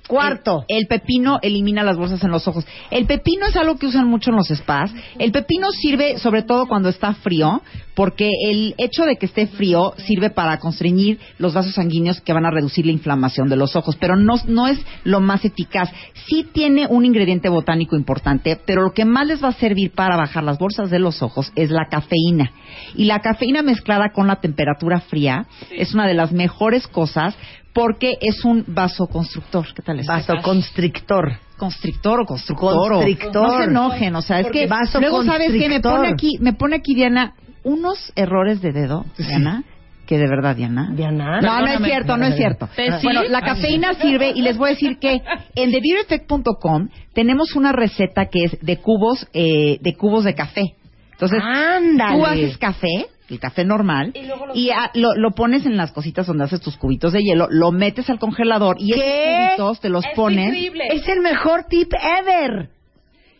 Cuarto. 0.10 0.66
El, 0.68 0.80
el 0.80 0.88
pepino 0.88 1.38
elimina 1.44 1.84
las 1.84 1.96
bolsas 1.96 2.24
en 2.24 2.32
los 2.32 2.48
ojos. 2.48 2.66
El 2.90 3.06
pepino 3.06 3.46
es 3.46 3.56
algo 3.56 3.78
que 3.78 3.86
usan 3.86 4.08
mucho 4.08 4.32
en 4.32 4.38
los 4.38 4.48
spas. 4.48 4.92
El 5.20 5.32
pepino 5.32 5.72
sirve 5.72 6.18
sobre 6.18 6.42
todo 6.42 6.66
cuando 6.66 6.90
está 6.90 7.14
frío, 7.14 7.62
porque 7.94 8.28
el 8.48 8.74
hecho 8.80 9.04
de 9.06 9.18
que 9.18 9.28
esté 9.28 9.46
frío 9.46 9.94
sirve 9.98 10.32
para 10.32 10.58
constreñir 10.58 11.20
los 11.38 11.54
vasos 11.54 11.76
sanguíneos 11.76 12.22
que 12.22 12.34
van 12.34 12.48
a 12.48 12.50
reducir 12.50 12.88
la 12.88 12.92
inflamación 12.92 13.50
de 13.50 13.56
los 13.56 13.76
ojos, 13.76 13.98
pero 13.98 14.16
no, 14.16 14.34
no 14.48 14.68
es 14.68 14.80
lo 15.04 15.20
más 15.20 15.46
eficaz. 15.46 15.92
Sí 16.28 16.44
tiene 16.52 16.88
un 16.88 17.06
ingrediente 17.06 17.48
botánico 17.48 17.96
importante, 17.96 18.60
pero 18.66 18.82
lo 18.82 18.94
que 18.94 19.06
más 19.06 19.28
les 19.28 19.44
va 19.44 19.50
a 19.50 19.54
servir 19.54 19.92
para 19.92 20.18
bajar 20.18 20.44
las 20.44 20.58
bolsas 20.58 20.90
de 20.90 20.98
los 20.98 21.22
ojos 21.22 21.52
es 21.56 21.70
la 21.70 21.88
cafeína. 21.88 22.52
Y 22.96 23.06
la 23.06 23.20
cafeína 23.20 23.62
mezclada 23.62 24.12
con 24.12 24.26
la 24.26 24.38
temperatura 24.38 25.02
fría 25.02 25.46
es 25.70 25.94
una 25.94 26.08
de 26.08 26.16
las 26.16 26.32
mejores 26.32 26.88
cosas 26.88 27.36
porque 27.74 28.18
es 28.22 28.44
un 28.46 28.64
vasoconstructor. 28.68 29.74
¿Qué 29.74 29.82
tal 29.82 30.00
es? 30.00 30.08
Vasoconstrictor. 30.08 31.40
constrictor 31.58 32.22
o 32.22 32.26
constructor. 32.26 32.94
o- 32.94 32.96
Constrictor. 32.96 33.34
no 33.34 33.58
se 33.58 33.64
enojen, 33.66 34.16
o 34.16 34.22
sea, 34.22 34.40
es 34.40 34.46
Porque 34.46 34.68
que 34.68 35.00
luego 35.00 35.24
sabes 35.24 35.52
que 35.52 35.70
me 35.70 35.80
pone 35.82 36.08
aquí, 36.08 36.38
me 36.40 36.54
pone 36.54 36.76
aquí 36.78 36.96
Diana 36.96 37.34
unos 37.64 38.12
errores 38.16 38.62
de 38.62 38.72
dedo, 38.72 39.06
Diana, 39.18 39.64
que 40.08 40.18
de 40.18 40.28
verdad 40.28 40.56
Diana. 40.56 40.90
Diana. 40.96 41.42
No, 41.42 41.60
no 41.60 41.68
es 41.68 41.84
cierto, 41.84 42.16
no 42.18 42.26
es 42.26 42.36
cierto. 42.38 42.70
Bueno, 43.04 43.24
la 43.24 43.42
cafeína 43.42 43.94
sirve 43.96 44.32
y 44.34 44.42
les 44.42 44.58
voy 44.58 44.70
a 44.70 44.74
decir 44.74 44.98
que 45.00 45.22
en 45.56 45.72
TheBeautyEffect.com 45.72 46.88
tenemos 47.14 47.56
una 47.56 47.72
receta 47.74 48.28
que 48.28 48.46
es 48.46 48.58
de 48.62 48.78
cubos 48.78 49.28
eh, 49.34 49.78
de 49.82 49.94
cubos 49.96 50.24
de 50.24 50.34
café. 50.34 50.64
Entonces, 51.12 51.42
Ándale. 51.44 52.16
tú 52.18 52.26
haces 52.26 52.58
café, 52.58 53.08
el 53.30 53.40
café 53.40 53.64
normal, 53.64 54.14
y, 54.54 54.72
lo, 54.96 55.16
lo 55.16 55.32
pones 55.32 55.66
en 55.66 55.78
las 55.78 55.92
cositas 55.92 56.28
donde 56.28 56.46
haces 56.46 56.62
tus 56.62 56.78
cubitos 56.78 57.14
de 57.14 57.22
hielo, 57.22 57.48
lo 57.50 57.72
metes 57.72 58.10
al 58.10 58.20
congelador 58.20 58.78
y 58.80 58.94
esos 58.94 59.04
cubitos 59.04 59.80
te 59.82 59.90
los 59.90 60.06
pones. 60.16 60.56
Es 60.92 61.08
el 61.08 61.22
mejor 61.22 61.66
tip 61.70 61.92
ever. 61.94 62.70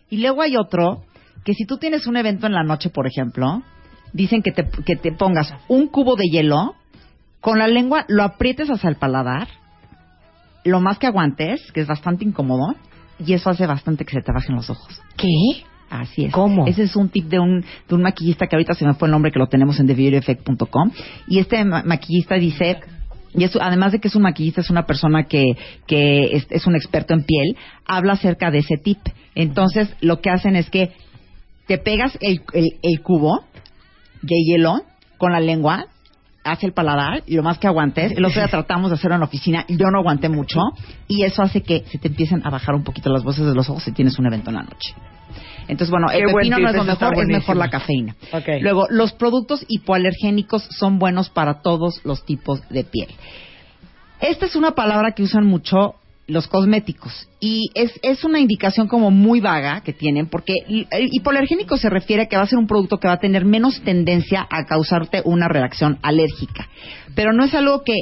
Y 0.08 0.18
luego 0.18 0.42
hay 0.42 0.56
otro 0.56 1.04
que 1.44 1.54
si 1.54 1.64
tú 1.64 1.78
tienes 1.78 2.06
un 2.06 2.16
evento 2.16 2.46
en 2.46 2.52
la 2.52 2.62
noche, 2.62 2.90
por 2.90 3.06
ejemplo, 3.06 3.62
dicen 4.12 4.42
que 4.42 4.52
te, 4.52 4.68
que 4.84 4.96
te 4.96 5.12
pongas 5.12 5.54
un 5.68 5.88
cubo 5.88 6.16
de 6.16 6.28
hielo, 6.30 6.74
con 7.40 7.58
la 7.58 7.68
lengua 7.68 8.04
lo 8.08 8.22
aprietes 8.22 8.68
hacia 8.68 8.90
el 8.90 8.96
paladar, 8.96 9.48
lo 10.64 10.80
más 10.80 10.98
que 10.98 11.06
aguantes, 11.06 11.72
que 11.72 11.80
es 11.80 11.86
bastante 11.86 12.24
incómodo, 12.24 12.74
y 13.18 13.32
eso 13.32 13.50
hace 13.50 13.66
bastante 13.66 14.04
que 14.04 14.12
se 14.12 14.22
te 14.22 14.32
bajen 14.32 14.56
los 14.56 14.70
ojos. 14.70 15.00
¿Qué? 15.16 15.64
Así 15.90 16.24
es. 16.26 16.32
¿Cómo? 16.32 16.66
Ese 16.66 16.84
es 16.84 16.94
un 16.96 17.08
tip 17.08 17.26
de 17.26 17.40
un, 17.40 17.60
de 17.88 17.94
un 17.94 18.02
maquillista 18.02 18.46
que 18.46 18.54
ahorita 18.56 18.74
se 18.74 18.86
me 18.86 18.94
fue 18.94 19.08
el 19.08 19.12
nombre 19.12 19.32
que 19.32 19.38
lo 19.40 19.48
tenemos 19.48 19.78
en 19.80 19.88
TheBeautyEffect.com. 19.88 20.90
Y 21.26 21.40
este 21.40 21.64
ma- 21.64 21.82
maquillista 21.84 22.36
dice, 22.36 22.78
y 23.34 23.44
es- 23.44 23.56
además 23.60 23.92
de 23.92 23.98
que 23.98 24.08
es 24.08 24.14
un 24.14 24.22
maquillista, 24.22 24.60
es 24.60 24.70
una 24.70 24.86
persona 24.86 25.24
que, 25.24 25.44
que 25.88 26.36
es, 26.36 26.46
es 26.50 26.66
un 26.66 26.76
experto 26.76 27.12
en 27.12 27.24
piel, 27.24 27.56
habla 27.86 28.12
acerca 28.12 28.50
de 28.52 28.58
ese 28.58 28.76
tip. 28.76 28.98
Entonces, 29.34 29.88
lo 30.00 30.20
que 30.20 30.30
hacen 30.30 30.54
es 30.56 30.70
que 30.70 30.92
te 31.66 31.78
pegas 31.78 32.16
el, 32.20 32.40
el, 32.52 32.68
el 32.82 33.00
cubo 33.02 33.44
de 34.22 34.36
hielo 34.44 34.82
con 35.18 35.32
la 35.32 35.40
lengua 35.40 35.86
hacia 36.44 36.66
el 36.66 36.72
paladar 36.72 37.22
y 37.26 37.34
lo 37.34 37.42
más 37.42 37.58
que 37.58 37.66
aguantes. 37.66 38.12
El 38.12 38.24
otro 38.24 38.40
día 38.40 38.48
tratamos 38.50 38.90
de 38.90 38.94
hacerlo 38.94 39.14
en 39.16 39.20
la 39.20 39.26
oficina, 39.26 39.64
yo 39.68 39.90
no 39.90 39.98
aguanté 39.98 40.28
mucho 40.28 40.60
y 41.08 41.22
eso 41.24 41.42
hace 41.42 41.62
que 41.62 41.84
se 41.90 41.98
te 41.98 42.08
empiecen 42.08 42.42
a 42.46 42.50
bajar 42.50 42.74
un 42.74 42.84
poquito 42.84 43.10
las 43.10 43.22
voces 43.24 43.44
de 43.46 43.54
los 43.54 43.68
ojos 43.68 43.82
si 43.84 43.92
tienes 43.92 44.18
un 44.18 44.26
evento 44.26 44.50
en 44.50 44.56
la 44.56 44.62
noche. 44.62 44.94
Entonces, 45.68 45.90
bueno, 45.90 46.08
Qué 46.10 46.18
el 46.18 46.24
buen 46.24 46.48
pepino 46.48 46.58
no 46.58 46.68
es 46.70 46.76
lo 46.76 46.84
mejor, 46.84 47.18
es 47.18 47.26
mejor 47.26 47.56
la 47.56 47.70
cafeína. 47.70 48.16
Luego, 48.60 48.86
los 48.90 49.12
productos 49.12 49.64
hipoalergénicos 49.68 50.64
son 50.70 50.98
buenos 50.98 51.30
para 51.30 51.62
todos 51.62 52.00
los 52.04 52.24
tipos 52.24 52.66
de 52.68 52.84
piel. 52.84 53.08
Esta 54.20 54.46
es 54.46 54.56
una 54.56 54.72
palabra 54.72 55.12
que 55.12 55.22
usan 55.22 55.46
mucho 55.46 55.94
los 56.30 56.46
cosméticos 56.46 57.28
y 57.40 57.70
es, 57.74 57.92
es 58.02 58.22
una 58.22 58.38
indicación 58.38 58.86
como 58.86 59.10
muy 59.10 59.40
vaga 59.40 59.80
que 59.80 59.92
tienen 59.92 60.28
porque 60.28 60.54
el 60.68 61.08
hipoalergénico 61.10 61.76
se 61.76 61.90
refiere 61.90 62.22
a 62.22 62.26
que 62.26 62.36
va 62.36 62.42
a 62.42 62.46
ser 62.46 62.58
un 62.58 62.68
producto 62.68 62.98
que 62.98 63.08
va 63.08 63.14
a 63.14 63.18
tener 63.20 63.44
menos 63.44 63.82
tendencia 63.82 64.46
a 64.48 64.64
causarte 64.64 65.22
una 65.24 65.48
reacción 65.48 65.98
alérgica, 66.02 66.68
pero 67.16 67.32
no 67.32 67.44
es 67.44 67.54
algo 67.54 67.82
que 67.82 67.94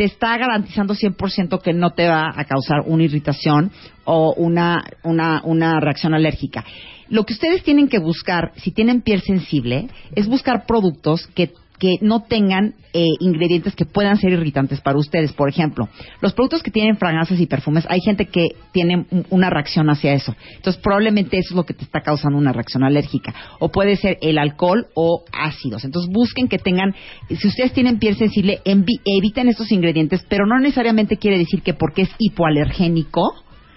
te 0.00 0.06
está 0.06 0.34
garantizando 0.38 0.94
100% 0.94 1.60
que 1.60 1.74
no 1.74 1.90
te 1.90 2.08
va 2.08 2.32
a 2.34 2.46
causar 2.46 2.80
una 2.86 3.02
irritación 3.02 3.70
o 4.04 4.32
una, 4.32 4.82
una, 5.02 5.42
una 5.44 5.78
reacción 5.78 6.14
alérgica. 6.14 6.64
Lo 7.10 7.26
que 7.26 7.34
ustedes 7.34 7.62
tienen 7.62 7.86
que 7.86 7.98
buscar, 7.98 8.52
si 8.56 8.70
tienen 8.70 9.02
piel 9.02 9.20
sensible, 9.20 9.88
es 10.14 10.26
buscar 10.26 10.64
productos 10.64 11.26
que, 11.34 11.52
que 11.80 11.96
no 12.02 12.20
tengan 12.22 12.74
eh, 12.92 13.06
ingredientes 13.20 13.74
que 13.74 13.86
puedan 13.86 14.16
ser 14.18 14.32
irritantes 14.32 14.80
para 14.80 14.98
ustedes. 14.98 15.32
Por 15.32 15.48
ejemplo, 15.48 15.88
los 16.20 16.32
productos 16.34 16.62
que 16.62 16.70
tienen 16.70 16.96
fragancias 16.98 17.40
y 17.40 17.46
perfumes, 17.46 17.86
hay 17.88 18.00
gente 18.04 18.26
que 18.26 18.48
tiene 18.72 19.06
un- 19.10 19.26
una 19.30 19.48
reacción 19.48 19.88
hacia 19.90 20.12
eso. 20.12 20.36
Entonces, 20.56 20.80
probablemente 20.82 21.38
eso 21.38 21.54
es 21.54 21.56
lo 21.56 21.64
que 21.64 21.72
te 21.74 21.84
está 21.84 22.02
causando 22.02 22.36
una 22.36 22.52
reacción 22.52 22.84
alérgica. 22.84 23.34
O 23.60 23.70
puede 23.70 23.96
ser 23.96 24.18
el 24.20 24.38
alcohol 24.38 24.88
o 24.94 25.24
ácidos. 25.32 25.84
Entonces, 25.84 26.12
busquen 26.12 26.48
que 26.48 26.58
tengan, 26.58 26.94
si 27.28 27.48
ustedes 27.48 27.72
tienen 27.72 27.98
piel 27.98 28.16
sensible, 28.16 28.60
eviten 28.64 29.48
estos 29.48 29.72
ingredientes, 29.72 30.24
pero 30.28 30.46
no 30.46 30.58
necesariamente 30.60 31.16
quiere 31.16 31.38
decir 31.38 31.62
que 31.62 31.74
porque 31.74 32.02
es 32.02 32.10
hipoalergénico 32.18 33.32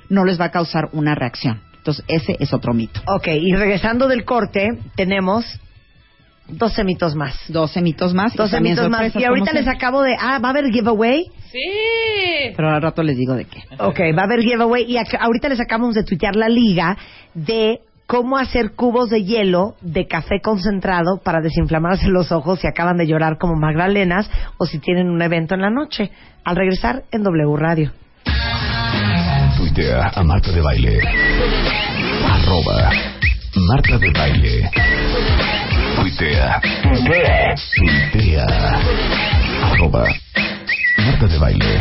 no 0.09 0.25
les 0.25 0.39
va 0.39 0.45
a 0.45 0.51
causar 0.51 0.89
una 0.91 1.15
reacción. 1.15 1.61
Entonces, 1.77 2.03
ese 2.07 2.35
es 2.39 2.53
otro 2.53 2.73
mito. 2.73 3.01
Ok, 3.07 3.27
y 3.27 3.53
regresando 3.53 4.07
del 4.07 4.25
corte, 4.25 4.67
tenemos 4.95 5.45
12 6.57 6.83
mitos 6.83 7.15
más. 7.15 7.35
12 7.47 7.81
mitos 7.81 8.13
más. 8.13 8.33
y 8.33 8.37
12 8.37 8.51
también 8.51 8.75
mitos 8.75 8.89
más. 8.89 9.15
Y 9.15 9.23
ahorita 9.23 9.51
les 9.53 9.67
acabo 9.67 10.01
de... 10.01 10.15
Ah, 10.19 10.39
¿va 10.43 10.49
a 10.49 10.51
haber 10.51 10.65
giveaway? 10.71 11.25
Sí. 11.51 12.53
Pero 12.55 12.69
al 12.69 12.81
rato 12.81 13.03
les 13.03 13.17
digo 13.17 13.33
de 13.35 13.45
qué. 13.45 13.61
Ok, 13.79 13.99
va 14.17 14.21
a 14.21 14.25
haber 14.25 14.41
giveaway. 14.41 14.85
Y 14.91 14.97
ahorita 14.97 15.49
les 15.49 15.59
acabamos 15.59 15.95
de 15.95 16.03
tuitear 16.03 16.35
la 16.35 16.49
liga 16.49 16.97
de 17.33 17.79
cómo 18.07 18.37
hacer 18.37 18.73
cubos 18.75 19.09
de 19.09 19.23
hielo 19.23 19.75
de 19.81 20.07
café 20.07 20.39
concentrado 20.41 21.19
para 21.23 21.41
desinflamarse 21.41 22.09
los 22.09 22.31
ojos 22.31 22.59
si 22.59 22.67
acaban 22.67 22.97
de 22.97 23.07
llorar 23.07 23.37
como 23.39 23.55
magdalenas 23.55 24.29
o 24.57 24.65
si 24.65 24.79
tienen 24.79 25.09
un 25.09 25.21
evento 25.21 25.55
en 25.55 25.61
la 25.61 25.69
noche. 25.69 26.11
Al 26.43 26.55
regresar 26.55 27.03
en 27.11 27.23
W 27.23 27.55
Radio. 27.57 27.91
Tuitea 29.57 30.11
a 30.13 30.23
Marta 30.23 30.51
de 30.51 30.61
Baile. 30.61 30.99
Arroba 32.25 32.89
Marta 33.55 33.97
de 33.97 34.11
Baile. 34.11 34.69
Tuitea. 36.03 36.59
Tuitea. 38.11 38.45
Arroba 39.71 40.03
Marta 40.97 41.27
de 41.27 41.37
Baile. 41.39 41.79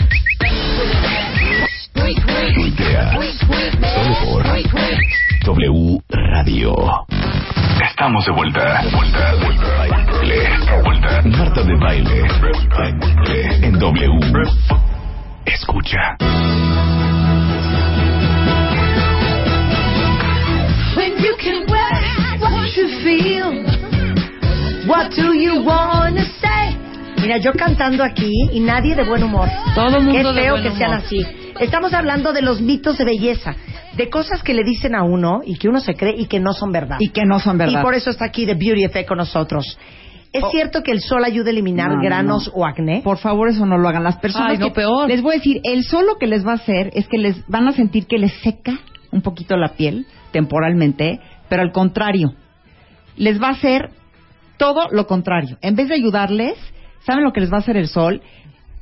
Tuitea. 2.54 3.18
Solo 3.94 4.14
por 4.24 4.44
W 5.44 6.00
Radio. 6.08 6.72
Estamos 7.84 8.24
de 8.24 8.32
vuelta. 8.32 8.82
Vuelta, 8.92 9.34
vuelta. 9.42 9.66
Baile. 9.76 10.48
Vuelta. 10.84 11.22
Marta 11.24 11.62
de. 11.64 11.74
Baile. 11.74 12.22
En 13.66 13.76
W. 13.76 14.20
Escucha. 15.46 16.16
Wanna 25.64 26.24
say? 26.40 26.76
Mira, 27.20 27.38
yo 27.38 27.52
cantando 27.52 28.02
aquí 28.02 28.32
y 28.52 28.60
nadie 28.60 28.94
de 28.94 29.04
buen 29.04 29.22
humor. 29.22 29.48
Todo 29.74 30.00
mundo 30.00 30.12
Qué 30.12 30.24
de 30.34 30.42
feo 30.42 30.52
buen 30.54 30.64
que 30.64 30.70
sean 30.76 30.92
así. 30.92 31.24
Estamos 31.60 31.92
hablando 31.92 32.32
de 32.32 32.42
los 32.42 32.60
mitos 32.60 32.98
de 32.98 33.04
belleza, 33.04 33.54
de 33.96 34.10
cosas 34.10 34.42
que 34.42 34.54
le 34.54 34.64
dicen 34.64 34.94
a 34.94 35.04
uno 35.04 35.40
y 35.44 35.56
que 35.56 35.68
uno 35.68 35.80
se 35.80 35.94
cree 35.94 36.14
y 36.18 36.26
que 36.26 36.40
no 36.40 36.52
son 36.52 36.72
verdad. 36.72 36.96
Y 36.98 37.10
que 37.10 37.24
no 37.24 37.38
son 37.38 37.58
verdad. 37.58 37.80
Y 37.80 37.82
por 37.82 37.94
eso 37.94 38.10
está 38.10 38.24
aquí 38.24 38.46
The 38.46 38.54
Beauty 38.54 38.84
Effect 38.84 39.08
con 39.08 39.18
nosotros. 39.18 39.78
¿Es 40.32 40.42
cierto 40.50 40.82
que 40.82 40.92
el 40.92 41.00
sol 41.02 41.22
ayuda 41.24 41.48
a 41.48 41.50
eliminar 41.50 41.90
No, 41.90 41.96
no, 41.96 42.02
granos 42.02 42.46
no. 42.48 42.54
o 42.62 42.64
acné? 42.66 43.02
Por 43.04 43.18
favor, 43.18 43.48
eso 43.50 43.66
no 43.66 43.76
lo 43.76 43.86
hagan. 43.88 44.02
Las 44.02 44.16
personas 44.16 44.52
Ay, 44.52 44.58
no, 44.58 44.68
que- 44.68 44.72
peor. 44.72 45.06
les 45.08 45.20
voy 45.20 45.34
a 45.34 45.36
decir, 45.36 45.60
el 45.62 45.84
sol 45.84 46.06
lo 46.06 46.16
que 46.16 46.26
les 46.26 46.44
va 46.44 46.52
a 46.52 46.54
hacer 46.54 46.90
es 46.94 47.06
que 47.06 47.18
les 47.18 47.46
van 47.48 47.68
a 47.68 47.72
sentir 47.72 48.06
que 48.06 48.16
les 48.18 48.32
seca 48.40 48.78
un 49.12 49.20
poquito 49.20 49.56
la 49.58 49.74
piel 49.74 50.06
temporalmente, 50.32 51.20
pero 51.50 51.60
al 51.62 51.70
contrario, 51.70 52.32
les 53.18 53.40
va 53.40 53.48
a 53.48 53.52
hacer 53.52 53.90
todo 54.56 54.88
lo 54.90 55.06
contrario. 55.06 55.58
En 55.60 55.76
vez 55.76 55.88
de 55.88 55.94
ayudarles, 55.94 56.54
¿saben 57.04 57.24
lo 57.24 57.32
que 57.32 57.40
les 57.40 57.52
va 57.52 57.56
a 57.56 57.60
hacer 57.60 57.76
el 57.76 57.88
sol? 57.88 58.22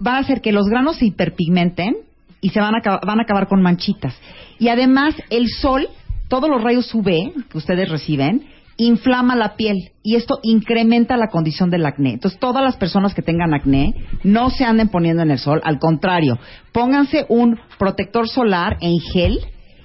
Va 0.04 0.16
a 0.16 0.20
hacer 0.20 0.40
que 0.40 0.52
los 0.52 0.66
granos 0.66 0.96
se 0.96 1.06
hiperpigmenten 1.06 1.96
y 2.40 2.50
se 2.50 2.60
van 2.60 2.74
a, 2.74 2.80
van 3.04 3.20
a 3.20 3.22
acabar 3.22 3.48
con 3.48 3.62
manchitas. 3.62 4.14
Y 4.58 4.68
además, 4.68 5.14
el 5.30 5.48
sol, 5.48 5.88
todos 6.28 6.48
los 6.48 6.62
rayos 6.62 6.94
UV 6.94 7.48
que 7.50 7.58
ustedes 7.58 7.88
reciben, 7.88 8.46
inflama 8.76 9.36
la 9.36 9.56
piel 9.56 9.90
y 10.02 10.16
esto 10.16 10.40
incrementa 10.42 11.16
la 11.16 11.28
condición 11.28 11.70
del 11.70 11.84
acné. 11.84 12.14
Entonces, 12.14 12.40
todas 12.40 12.62
las 12.62 12.76
personas 12.76 13.14
que 13.14 13.22
tengan 13.22 13.52
acné 13.52 13.94
no 14.24 14.48
se 14.48 14.64
anden 14.64 14.88
poniendo 14.88 15.22
en 15.22 15.30
el 15.30 15.38
sol, 15.38 15.60
al 15.64 15.78
contrario, 15.78 16.38
pónganse 16.72 17.26
un 17.28 17.58
protector 17.78 18.26
solar 18.28 18.78
en 18.80 18.98
gel 19.00 19.38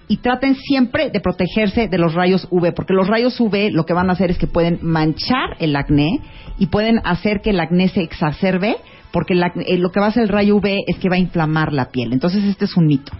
y 0.07 0.17
traten 0.17 0.55
siempre 0.55 1.09
de 1.09 1.19
protegerse 1.19 1.87
de 1.87 1.97
los 1.97 2.13
rayos 2.13 2.47
UV, 2.51 2.73
porque 2.73 2.93
los 2.93 3.07
rayos 3.07 3.39
UV 3.39 3.71
lo 3.71 3.85
que 3.85 3.93
van 3.93 4.09
a 4.09 4.13
hacer 4.13 4.31
es 4.31 4.37
que 4.37 4.47
pueden 4.47 4.79
manchar 4.81 5.57
el 5.59 5.75
acné 5.75 6.19
y 6.59 6.67
pueden 6.67 6.99
hacer 7.03 7.41
que 7.41 7.49
el 7.49 7.59
acné 7.59 7.89
se 7.89 8.01
exacerbe, 8.01 8.77
porque 9.11 9.33
eh, 9.33 9.77
lo 9.77 9.91
que 9.91 9.99
va 9.99 10.07
a 10.07 10.09
hacer 10.09 10.23
el 10.23 10.29
rayo 10.29 10.57
UV 10.57 10.83
es 10.87 10.97
que 10.99 11.09
va 11.09 11.15
a 11.15 11.19
inflamar 11.19 11.73
la 11.73 11.89
piel. 11.89 12.13
Entonces, 12.13 12.43
este 12.43 12.65
es 12.65 12.77
un 12.77 12.85
mito. 12.85 13.11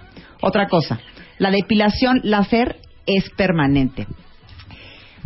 Otra 0.42 0.68
cosa, 0.68 1.00
la 1.40 1.52
depilación 1.52 2.22
láser 2.24 2.78
es 3.06 3.30
permanente. 3.32 4.08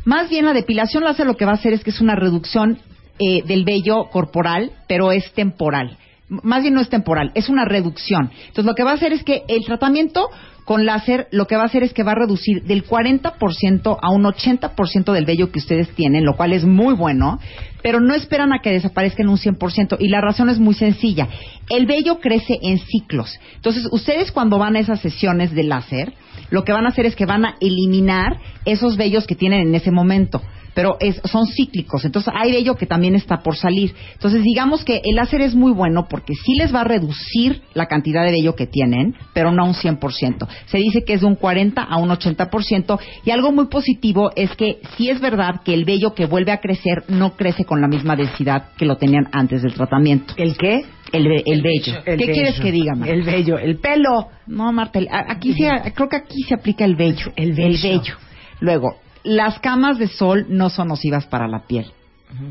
Más 0.05 0.29
bien 0.29 0.45
la 0.45 0.53
depilación 0.53 1.03
láser 1.03 1.27
lo 1.27 1.35
que 1.35 1.45
va 1.45 1.51
a 1.51 1.55
hacer 1.55 1.73
es 1.73 1.83
que 1.83 1.89
es 1.89 2.01
una 2.01 2.15
reducción 2.15 2.79
eh, 3.19 3.43
del 3.43 3.65
vello 3.65 4.05
corporal, 4.11 4.71
pero 4.87 5.11
es 5.11 5.31
temporal. 5.33 5.97
Más 6.29 6.61
bien 6.61 6.75
no 6.75 6.81
es 6.81 6.89
temporal, 6.89 7.31
es 7.35 7.49
una 7.49 7.65
reducción. 7.65 8.31
Entonces 8.39 8.65
lo 8.65 8.75
que 8.75 8.83
va 8.83 8.91
a 8.91 8.95
hacer 8.95 9.13
es 9.13 9.23
que 9.23 9.43
el 9.47 9.65
tratamiento 9.65 10.29
con 10.69 10.85
láser 10.85 11.27
lo 11.31 11.47
que 11.47 11.55
va 11.55 11.63
a 11.63 11.65
hacer 11.65 11.81
es 11.81 11.93
que 11.93 12.03
va 12.03 12.11
a 12.11 12.15
reducir 12.15 12.61
del 12.61 12.85
40% 12.85 13.97
a 13.99 14.11
un 14.11 14.23
80% 14.23 15.13
del 15.13 15.25
vello 15.25 15.51
que 15.51 15.57
ustedes 15.57 15.89
tienen, 15.95 16.25
lo 16.25 16.37
cual 16.37 16.53
es 16.53 16.63
muy 16.63 16.93
bueno, 16.93 17.39
pero 17.81 17.99
no 17.99 18.13
esperan 18.13 18.53
a 18.53 18.59
que 18.59 18.71
desaparezca 18.71 19.23
en 19.23 19.29
un 19.29 19.39
100%. 19.39 19.97
Y 19.99 20.09
la 20.09 20.21
razón 20.21 20.47
es 20.47 20.59
muy 20.59 20.75
sencilla. 20.75 21.27
El 21.69 21.87
vello 21.87 22.19
crece 22.19 22.59
en 22.61 22.77
ciclos. 22.77 23.39
Entonces 23.55 23.87
ustedes 23.91 24.31
cuando 24.31 24.59
van 24.59 24.75
a 24.75 24.79
esas 24.79 24.99
sesiones 24.99 25.55
de 25.55 25.63
láser, 25.63 26.13
lo 26.51 26.63
que 26.63 26.71
van 26.71 26.85
a 26.85 26.89
hacer 26.89 27.07
es 27.07 27.15
que 27.15 27.25
van 27.25 27.45
a 27.45 27.55
eliminar 27.59 28.39
esos 28.65 28.95
vellos 28.95 29.25
que 29.25 29.33
tienen 29.33 29.61
en 29.61 29.73
ese 29.73 29.89
momento. 29.89 30.39
Pero 30.79 30.95
es- 31.01 31.19
son 31.29 31.45
cíclicos, 31.45 32.05
entonces 32.05 32.33
hay 32.33 32.53
vello 32.53 32.75
que 32.75 32.85
también 32.85 33.13
está 33.15 33.39
por 33.43 33.57
salir. 33.57 33.93
Entonces 34.13 34.41
digamos 34.43 34.85
que 34.85 35.01
el 35.03 35.15
láser 35.15 35.41
es 35.41 35.53
muy 35.55 35.73
bueno 35.73 36.07
porque 36.09 36.33
sí 36.35 36.55
les 36.55 36.73
va 36.73 36.81
a 36.81 36.83
reducir 36.85 37.61
la 37.73 37.87
cantidad 37.87 38.23
de 38.23 38.31
vello 38.31 38.55
que 38.55 38.65
tienen, 38.65 39.13
pero 39.33 39.51
no 39.51 39.63
a 39.63 39.65
un 39.67 39.73
100%. 39.73 40.47
Se 40.67 40.77
dice 40.77 41.03
que 41.03 41.13
es 41.15 41.21
de 41.21 41.27
un 41.27 41.35
40 41.35 41.81
a 41.83 41.97
un 41.97 42.09
80% 42.11 42.97
y 43.25 43.31
algo 43.31 43.51
muy 43.51 43.67
positivo 43.67 44.31
es 44.37 44.55
que 44.55 44.79
sí 44.95 45.09
es 45.09 45.19
verdad 45.19 45.61
que 45.65 45.73
el 45.73 45.83
vello 45.83 46.13
que 46.13 46.25
vuelve 46.27 46.53
a 46.53 46.61
crecer 46.61 47.03
no 47.09 47.31
crece 47.35 47.65
con 47.65 47.81
la 47.81 47.87
misma 47.89 48.15
densidad 48.15 48.69
que 48.77 48.85
lo 48.85 48.95
tenían 48.95 49.27
antes 49.33 49.61
del 49.61 49.73
tratamiento. 49.73 50.33
¿El 50.37 50.55
qué? 50.57 50.81
El, 51.11 51.25
el 51.45 51.61
vello. 51.61 51.93
El 52.05 52.19
¿Qué 52.19 52.31
quieres 52.31 52.59
que 52.59 52.71
diga, 52.71 52.93
Marta? 52.95 53.13
El 53.13 53.23
vello, 53.23 53.57
el 53.57 53.77
pelo. 53.79 54.27
No, 54.47 54.71
Marta, 54.71 54.99
el- 54.99 55.09
aquí 55.11 55.53
sí, 55.53 55.63
creo 55.95 56.07
que 56.07 56.15
aquí 56.17 56.41
se 56.47 56.53
aplica 56.53 56.85
el 56.85 56.95
vello. 56.95 57.33
El 57.35 57.53
vello. 57.53 58.13
Luego, 58.61 58.95
las 59.23 59.59
camas 59.59 59.97
de 59.97 60.07
sol 60.07 60.45
no 60.49 60.69
son 60.69 60.89
nocivas 60.89 61.25
para 61.25 61.47
la 61.47 61.67
piel. 61.67 61.91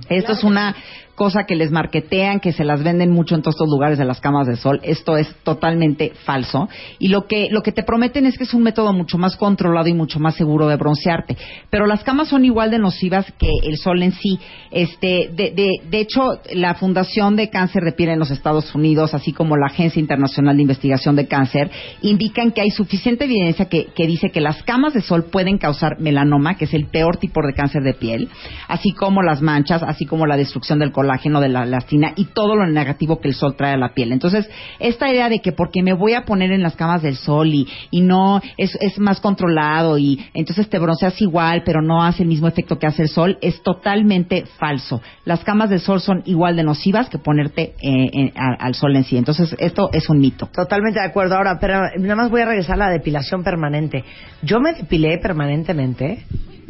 Esto 0.08 0.32
es 0.32 0.42
una 0.42 0.74
cosa 1.18 1.44
que 1.44 1.56
les 1.56 1.70
marquetean, 1.72 2.38
que 2.38 2.52
se 2.52 2.64
las 2.64 2.82
venden 2.82 3.10
mucho 3.10 3.34
en 3.34 3.42
todos 3.42 3.56
estos 3.56 3.68
lugares 3.68 3.98
de 3.98 4.04
las 4.04 4.20
camas 4.20 4.46
de 4.46 4.56
sol. 4.56 4.80
Esto 4.84 5.16
es 5.16 5.28
totalmente 5.42 6.12
falso. 6.24 6.68
Y 7.00 7.08
lo 7.08 7.26
que, 7.26 7.48
lo 7.50 7.62
que 7.62 7.72
te 7.72 7.82
prometen 7.82 8.24
es 8.24 8.38
que 8.38 8.44
es 8.44 8.54
un 8.54 8.62
método 8.62 8.92
mucho 8.92 9.18
más 9.18 9.36
controlado 9.36 9.88
y 9.88 9.94
mucho 9.94 10.20
más 10.20 10.36
seguro 10.36 10.68
de 10.68 10.76
broncearte. 10.76 11.36
Pero 11.70 11.86
las 11.86 12.04
camas 12.04 12.28
son 12.28 12.44
igual 12.44 12.70
de 12.70 12.78
nocivas 12.78 13.26
que 13.36 13.50
el 13.64 13.76
sol 13.78 14.02
en 14.02 14.12
sí. 14.12 14.38
Este, 14.70 15.28
de, 15.34 15.50
de, 15.50 15.80
de 15.90 16.00
hecho, 16.00 16.40
la 16.52 16.74
Fundación 16.74 17.34
de 17.34 17.50
Cáncer 17.50 17.82
de 17.82 17.92
Piel 17.92 18.10
en 18.10 18.20
los 18.20 18.30
Estados 18.30 18.72
Unidos, 18.76 19.12
así 19.12 19.32
como 19.32 19.56
la 19.56 19.66
Agencia 19.66 19.98
Internacional 19.98 20.56
de 20.56 20.62
Investigación 20.62 21.16
de 21.16 21.26
Cáncer, 21.26 21.68
indican 22.00 22.52
que 22.52 22.60
hay 22.60 22.70
suficiente 22.70 23.24
evidencia 23.24 23.64
que, 23.64 23.86
que 23.86 24.06
dice 24.06 24.30
que 24.30 24.40
las 24.40 24.62
camas 24.62 24.94
de 24.94 25.02
sol 25.02 25.24
pueden 25.24 25.58
causar 25.58 25.98
melanoma, 25.98 26.56
que 26.56 26.66
es 26.66 26.74
el 26.74 26.86
peor 26.86 27.16
tipo 27.16 27.40
de 27.44 27.54
cáncer 27.54 27.82
de 27.82 27.94
piel, 27.94 28.28
así 28.68 28.92
como 28.92 29.22
las 29.22 29.42
manchas, 29.42 29.82
así 29.82 30.06
como 30.06 30.24
la 30.24 30.36
destrucción 30.36 30.78
del 30.78 30.92
colágeno, 30.92 31.07
de 31.40 31.48
la 31.48 31.64
elastina 31.64 32.12
y 32.16 32.26
todo 32.26 32.56
lo 32.56 32.66
negativo 32.66 33.20
que 33.20 33.28
el 33.28 33.34
sol 33.34 33.54
trae 33.56 33.74
a 33.74 33.76
la 33.76 33.94
piel. 33.94 34.12
Entonces, 34.12 34.48
esta 34.78 35.10
idea 35.10 35.28
de 35.28 35.40
que 35.40 35.52
porque 35.52 35.82
me 35.82 35.92
voy 35.92 36.14
a 36.14 36.24
poner 36.24 36.52
en 36.52 36.62
las 36.62 36.76
camas 36.76 37.02
del 37.02 37.16
sol 37.16 37.48
y, 37.48 37.66
y 37.90 38.00
no 38.00 38.40
es, 38.56 38.76
es 38.80 38.98
más 38.98 39.20
controlado 39.20 39.98
y 39.98 40.26
entonces 40.34 40.68
te 40.68 40.78
bronceas 40.78 41.20
igual, 41.20 41.62
pero 41.64 41.82
no 41.82 42.02
hace 42.02 42.22
el 42.22 42.28
mismo 42.28 42.48
efecto 42.48 42.78
que 42.78 42.86
hace 42.86 43.02
el 43.02 43.08
sol, 43.08 43.38
es 43.42 43.62
totalmente 43.62 44.44
falso. 44.58 45.00
Las 45.24 45.44
camas 45.44 45.70
del 45.70 45.80
sol 45.80 46.00
son 46.00 46.22
igual 46.24 46.56
de 46.56 46.62
nocivas 46.62 47.08
que 47.08 47.18
ponerte 47.18 47.74
eh, 47.82 48.32
al 48.34 48.74
sol 48.74 48.96
en 48.96 49.04
sí. 49.04 49.16
Entonces, 49.16 49.54
esto 49.58 49.90
es 49.92 50.08
un 50.08 50.18
mito. 50.18 50.48
Totalmente 50.52 51.00
de 51.00 51.06
acuerdo. 51.06 51.36
Ahora, 51.36 51.58
pero 51.60 51.80
nada 51.98 52.16
más 52.16 52.30
voy 52.30 52.42
a 52.42 52.46
regresar 52.46 52.76
a 52.76 52.86
la 52.86 52.90
depilación 52.90 53.42
permanente. 53.42 54.04
Yo 54.42 54.60
me 54.60 54.72
depilé 54.74 55.18
permanentemente 55.18 56.24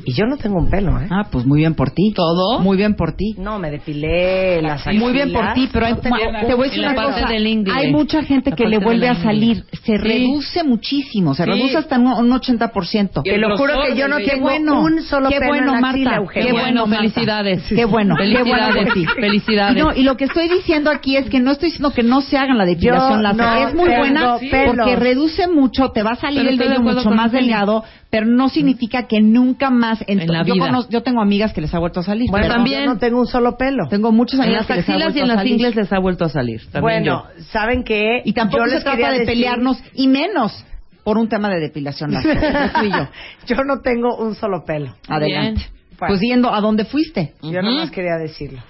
y 0.04 0.12
yo 0.14 0.26
no 0.26 0.36
tengo 0.36 0.58
un 0.58 0.70
pelo, 0.70 0.98
¿eh? 1.00 1.06
Ah, 1.10 1.26
pues 1.30 1.44
muy 1.44 1.58
bien 1.58 1.74
por 1.74 1.90
ti. 1.90 2.12
¿Todo? 2.14 2.60
Muy 2.60 2.76
bien 2.76 2.94
por 2.94 3.12
ti. 3.12 3.34
No, 3.38 3.58
me 3.58 3.70
depilé 3.70 4.62
las 4.62 4.86
Muy 4.86 5.12
bien 5.12 5.32
por 5.32 5.52
ti, 5.54 5.68
pero 5.72 5.86
hay, 5.86 5.94
No 5.94 6.00
ma- 6.10 6.40
te 6.46 6.54
voy 6.54 6.66
a 6.68 6.70
decir 6.70 6.84
una 6.86 6.94
cosa. 6.94 7.26
Hay 7.28 7.92
mucha 7.92 8.22
gente 8.22 8.50
La 8.50 8.56
que 8.56 8.66
le 8.66 8.78
vuelve 8.78 9.08
a 9.08 9.16
salir. 9.16 9.64
Se 9.72 9.92
Sí. 9.92 9.96
reduce 9.96 10.62
muchísimo. 10.64 11.34
Se 11.34 11.44
Sí. 11.44 11.50
reduce 11.50 11.76
hasta 11.78 11.98
un, 11.98 12.06
un 12.06 12.32
80%. 12.32 13.22
Y 13.24 13.30
Te 13.30 13.38
lo 13.38 13.56
juro 13.56 13.74
que 13.86 13.96
yo 13.96 14.08
no 14.08 14.16
tengo 14.18 14.42
bueno. 14.42 14.80
un 14.82 15.02
solo 15.02 15.28
Qué 15.28 15.38
pelo 15.38 15.48
bueno, 15.52 15.74
en 15.74 15.80
la 15.82 15.88
axila, 15.88 16.10
Marta. 16.20 16.32
Qué 16.32 16.52
bueno, 16.52 16.86
Marta. 16.86 16.96
felicidades. 17.02 17.62
Qué 17.68 17.84
bueno, 17.84 18.14
qué 18.16 18.42
bueno 18.42 18.72
Felicidades. 18.72 18.94
ti. 18.94 19.06
Felicidades. 19.20 19.84
No, 19.84 19.92
y 19.94 20.02
lo 20.02 20.16
que 20.16 20.24
estoy 20.24 20.48
diciendo 20.48 20.90
aquí 20.90 21.16
es 21.16 21.28
que 21.28 21.40
no 21.40 21.50
estoy 21.52 21.70
diciendo 21.70 21.92
que 21.92 22.02
no 22.02 22.20
se 22.20 22.38
hagan 22.38 22.56
la 22.58 22.64
depilación 22.64 23.22
láser. 23.22 23.36
no 23.38 23.68
es 23.68 23.74
muy 23.74 23.88
buena 23.88 24.38
pelos. 24.38 24.76
porque 24.76 24.96
reduce 24.96 25.48
mucho, 25.48 25.90
te 25.90 26.02
va 26.02 26.12
a 26.12 26.16
salir 26.16 26.38
Pero 26.40 26.50
el 26.50 26.58
vello 26.58 26.80
mucho 26.82 27.10
más 27.10 27.32
delgado, 27.32 27.84
pero 28.10 28.24
no 28.26 28.48
significa 28.48 29.06
que 29.06 29.20
nunca 29.20 29.68
más 29.70 30.02
en, 30.06 30.20
En 30.20 30.28
la 30.28 30.42
yo, 30.44 30.54
vida. 30.54 30.66
conozco- 30.66 30.90
yo 30.90 31.02
tengo 31.02 31.20
amigas 31.20 31.52
que 31.52 31.60
les 31.60 31.74
ha 31.74 31.78
vuelto 31.78 32.00
a 32.00 32.02
salir. 32.02 32.30
Bueno, 32.30 32.44
pero 32.44 32.54
también- 32.54 32.80
yo 32.84 32.86
no 32.94 32.98
tengo 32.98 33.20
un 33.20 33.26
solo 33.26 33.56
pelo. 33.58 33.86
tengo 33.88 34.12
muchos 34.12 34.38
En 34.40 34.44
amigas 34.46 34.60
las 34.62 34.66
que 34.66 34.74
les 34.76 34.88
ha 34.88 34.92
axilas 34.92 35.00
y 35.00 35.12
vuelto 35.12 35.18
en 35.18 35.24
a 35.24 35.26
las 35.34 35.36
salir. 35.42 35.52
ingles 35.54 35.76
les 35.76 35.92
ha 35.92 35.98
vuelto 35.98 36.24
a 36.24 36.28
salir. 36.30 36.60
También 36.70 36.82
Bueno, 36.82 37.24
yo. 37.36 37.42
¿saben 37.52 37.84
qué? 37.84 38.22
Y 38.24 38.32
tampoco 38.32 38.64
Yo 38.64 38.68
se 38.70 38.74
les 38.76 38.84
quería 38.84 38.96
trata 38.98 39.12
de 39.12 39.18
decir- 39.20 39.34
pelearnos, 39.34 39.82
y 39.94 40.06
menos 40.08 40.64
por 41.04 41.18
un 41.18 41.28
tema 41.28 41.48
de 41.50 41.60
depilación 41.60 42.10
y 42.84 42.90
yo. 42.90 43.08
yo 43.46 43.64
no 43.64 43.80
tengo 43.80 44.16
un 44.16 44.34
solo 44.34 44.64
pelo. 44.64 44.94
Adelante. 45.08 45.60
Bien. 45.60 45.98
Pues 45.98 46.20
yendo, 46.20 46.54
¿a 46.54 46.60
dónde 46.60 46.84
fuiste? 46.84 47.34
Yo 47.42 47.48
Ujú. 47.58 47.62
nomás 47.62 47.90
quería 47.90 48.16
decirlo. 48.16 48.60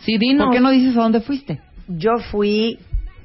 Sí, 0.00 0.16
dinos. 0.18 0.46
¿Por 0.46 0.54
qué 0.54 0.60
no 0.60 0.70
dices 0.70 0.96
a 0.96 1.00
dónde 1.02 1.20
fuiste? 1.20 1.60
Yo 1.88 2.12
fui 2.30 2.78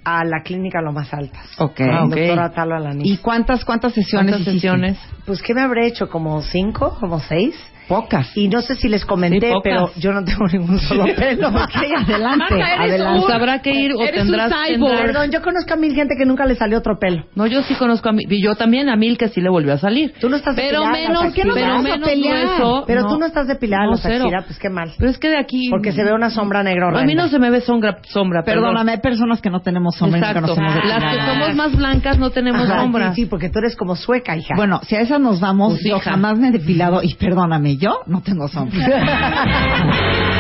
a 0.04 0.24
la 0.26 0.42
clínica 0.42 0.82
Lo 0.82 0.92
Más 0.92 1.14
Altas. 1.14 1.48
Ok. 1.58 1.78
Con 1.78 1.90
ok. 1.90 2.18
el 2.18 2.28
doctor 2.28 2.40
Atalo 2.40 2.76
Alanís. 2.76 3.08
¿Y 3.08 3.18
cuántas 3.18 3.64
cuántas 3.66 3.94
sesiones 3.94 4.36
¿Cuántas 4.36 4.54
sesiones? 4.54 4.98
Pues, 5.26 5.42
¿qué 5.42 5.54
me 5.54 5.62
habré 5.62 5.88
hecho? 5.88 6.10
¿Como 6.10 6.42
cinco? 6.42 6.98
¿Como 7.00 7.20
seis? 7.20 7.56
Pocas. 7.92 8.32
Y 8.38 8.48
no 8.48 8.62
sé 8.62 8.76
si 8.76 8.88
les 8.88 9.06
comenté, 9.06 9.52
pero 9.64 9.92
yo 9.98 10.14
no 10.14 10.24
tengo 10.24 10.48
ningún 10.48 10.80
solo 10.80 11.06
pelo. 11.16 11.50
Ok, 11.62 11.76
adelante, 11.76 12.56
Marta, 12.56 12.84
adelante. 12.84 13.26
un- 13.26 13.32
Habrá 13.32 13.62
que 13.62 13.72
ir 13.72 13.92
o 13.94 13.98
tendrás 14.00 14.50
tendrás- 14.50 15.02
Perdón, 15.02 15.32
yo 15.32 15.42
conozco 15.42 15.74
a 15.74 15.78
mil 15.78 15.94
gente 15.94 16.16
que 16.18 16.26
nunca 16.26 16.46
le 16.46 16.56
salió 16.56 16.78
otro 16.78 16.98
pelo. 17.00 17.26
No, 17.36 17.46
yo 17.48 17.62
sí 17.64 17.76
conozco 17.76 18.10
a 18.10 18.12
mí, 18.14 18.24
y 18.30 18.42
yo 18.42 18.56
también 18.56 18.90
a 18.90 18.96
Mil 18.96 19.18
que 19.18 19.28
sí 19.30 19.42
le 19.42 19.50
volvió 19.50 19.74
a 19.74 19.78
salir. 19.78 20.14
Tú 20.20 20.30
no 20.30 20.36
estás 20.38 20.56
pero 20.56 20.82
depilada, 20.82 20.92
menos, 21.08 21.24
¿por 21.24 21.34
qué 21.34 21.44
no 21.46 21.54
pero 21.54 21.74
a 21.74 21.82
menos 21.82 22.08
pelear? 22.10 22.46
grueso. 22.46 22.84
Pero 22.88 23.02
no. 23.02 23.08
tú 23.10 23.20
no 23.20 23.26
estás 23.26 23.48
depilada, 23.48 23.86
No, 23.86 23.92
pues 23.92 24.60
qué 24.60 24.70
mal. 24.70 24.92
Pero 24.98 25.12
es 25.12 25.18
que 25.18 25.30
de 25.30 25.38
aquí 25.38 25.70
Porque 25.70 25.92
se 25.92 26.04
ve 26.04 26.14
una 26.14 26.30
sombra 26.30 26.64
negra 26.64 26.90
a 26.98 27.04
mí 27.04 27.16
no 27.16 27.28
se 27.28 27.40
me 27.40 27.50
ve 27.50 27.62
sombra, 27.62 27.98
sombra 28.08 28.44
perdón. 28.44 28.64
Perdóname, 28.64 28.92
hay 28.94 29.00
personas 29.00 29.42
que 29.42 29.50
no 29.50 29.62
tenemos 29.62 29.96
sombra 29.96 30.20
Las 30.20 30.34
que 30.34 31.20
somos 31.26 31.56
más 31.56 31.76
blancas 31.76 32.18
no 32.20 32.30
tenemos 32.30 32.70
Ajá, 32.70 32.82
sombra. 32.82 33.14
Sí, 33.14 33.24
sí, 33.24 33.28
porque 33.28 33.50
tú 33.50 33.60
eres 33.60 33.76
como 33.76 33.96
sueca, 33.96 34.36
hija. 34.38 34.54
Bueno, 34.56 34.80
si 34.88 34.96
a 34.96 35.02
esas 35.02 35.20
nos 35.20 35.40
vamos, 35.40 35.74
Pues, 35.74 35.84
yo 35.84 35.98
hija. 35.98 36.12
jamás 36.12 36.38
me 36.38 36.50
he 36.50 36.52
depilado 36.52 37.02
y 37.04 37.14
perdóname, 37.16 37.78
yo 37.82 38.00
no 38.06 38.22
tengo 38.22 38.48
sombra. 38.48 38.80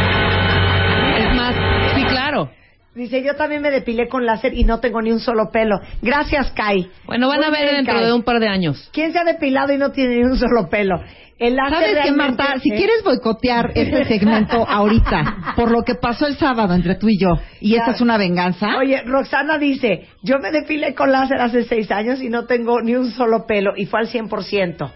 Es 1.17 1.35
más, 1.35 1.55
sí, 1.95 2.03
claro. 2.05 2.49
Dice, 2.95 3.23
yo 3.23 3.35
también 3.35 3.61
me 3.61 3.71
depilé 3.71 4.07
con 4.07 4.25
láser 4.25 4.53
y 4.53 4.63
no 4.63 4.79
tengo 4.79 5.01
ni 5.01 5.11
un 5.11 5.19
solo 5.19 5.49
pelo. 5.51 5.79
Gracias, 6.01 6.51
Kai. 6.51 6.89
Bueno, 7.05 7.27
van 7.27 7.37
Muy 7.37 7.47
a 7.47 7.49
ver 7.51 7.63
bien, 7.63 7.75
dentro 7.77 7.95
Kai. 7.95 8.05
de 8.05 8.13
un 8.13 8.23
par 8.23 8.39
de 8.39 8.47
años. 8.47 8.89
¿Quién 8.93 9.11
se 9.13 9.19
ha 9.19 9.23
depilado 9.23 9.73
y 9.73 9.77
no 9.77 9.91
tiene 9.91 10.17
ni 10.17 10.23
un 10.23 10.37
solo 10.37 10.69
pelo? 10.69 11.01
El 11.39 11.55
láser 11.55 11.79
¿Sabes 11.79 11.97
qué, 12.03 12.11
Marta? 12.11 12.59
Si 12.61 12.69
¿Eh? 12.69 12.75
quieres 12.75 13.03
boicotear 13.03 13.71
este 13.73 14.05
segmento 14.05 14.63
ahorita, 14.67 15.53
por 15.55 15.71
lo 15.71 15.83
que 15.83 15.95
pasó 15.95 16.27
el 16.27 16.35
sábado 16.37 16.75
entre 16.75 16.95
tú 16.95 17.09
y 17.09 17.17
yo, 17.17 17.29
y 17.59 17.75
esta 17.75 17.91
es 17.91 18.01
una 18.01 18.17
venganza, 18.17 18.77
Oye, 18.77 19.01
Roxana 19.03 19.57
dice, 19.57 20.07
yo 20.21 20.37
me 20.39 20.51
depilé 20.51 20.93
con 20.93 21.11
láser 21.11 21.41
hace 21.41 21.63
seis 21.63 21.89
años 21.91 22.21
y 22.21 22.29
no 22.29 22.45
tengo 22.45 22.81
ni 22.81 22.95
un 22.95 23.09
solo 23.11 23.47
pelo 23.47 23.73
y 23.75 23.85
fue 23.87 24.01
al 24.01 24.07
100%. 24.07 24.91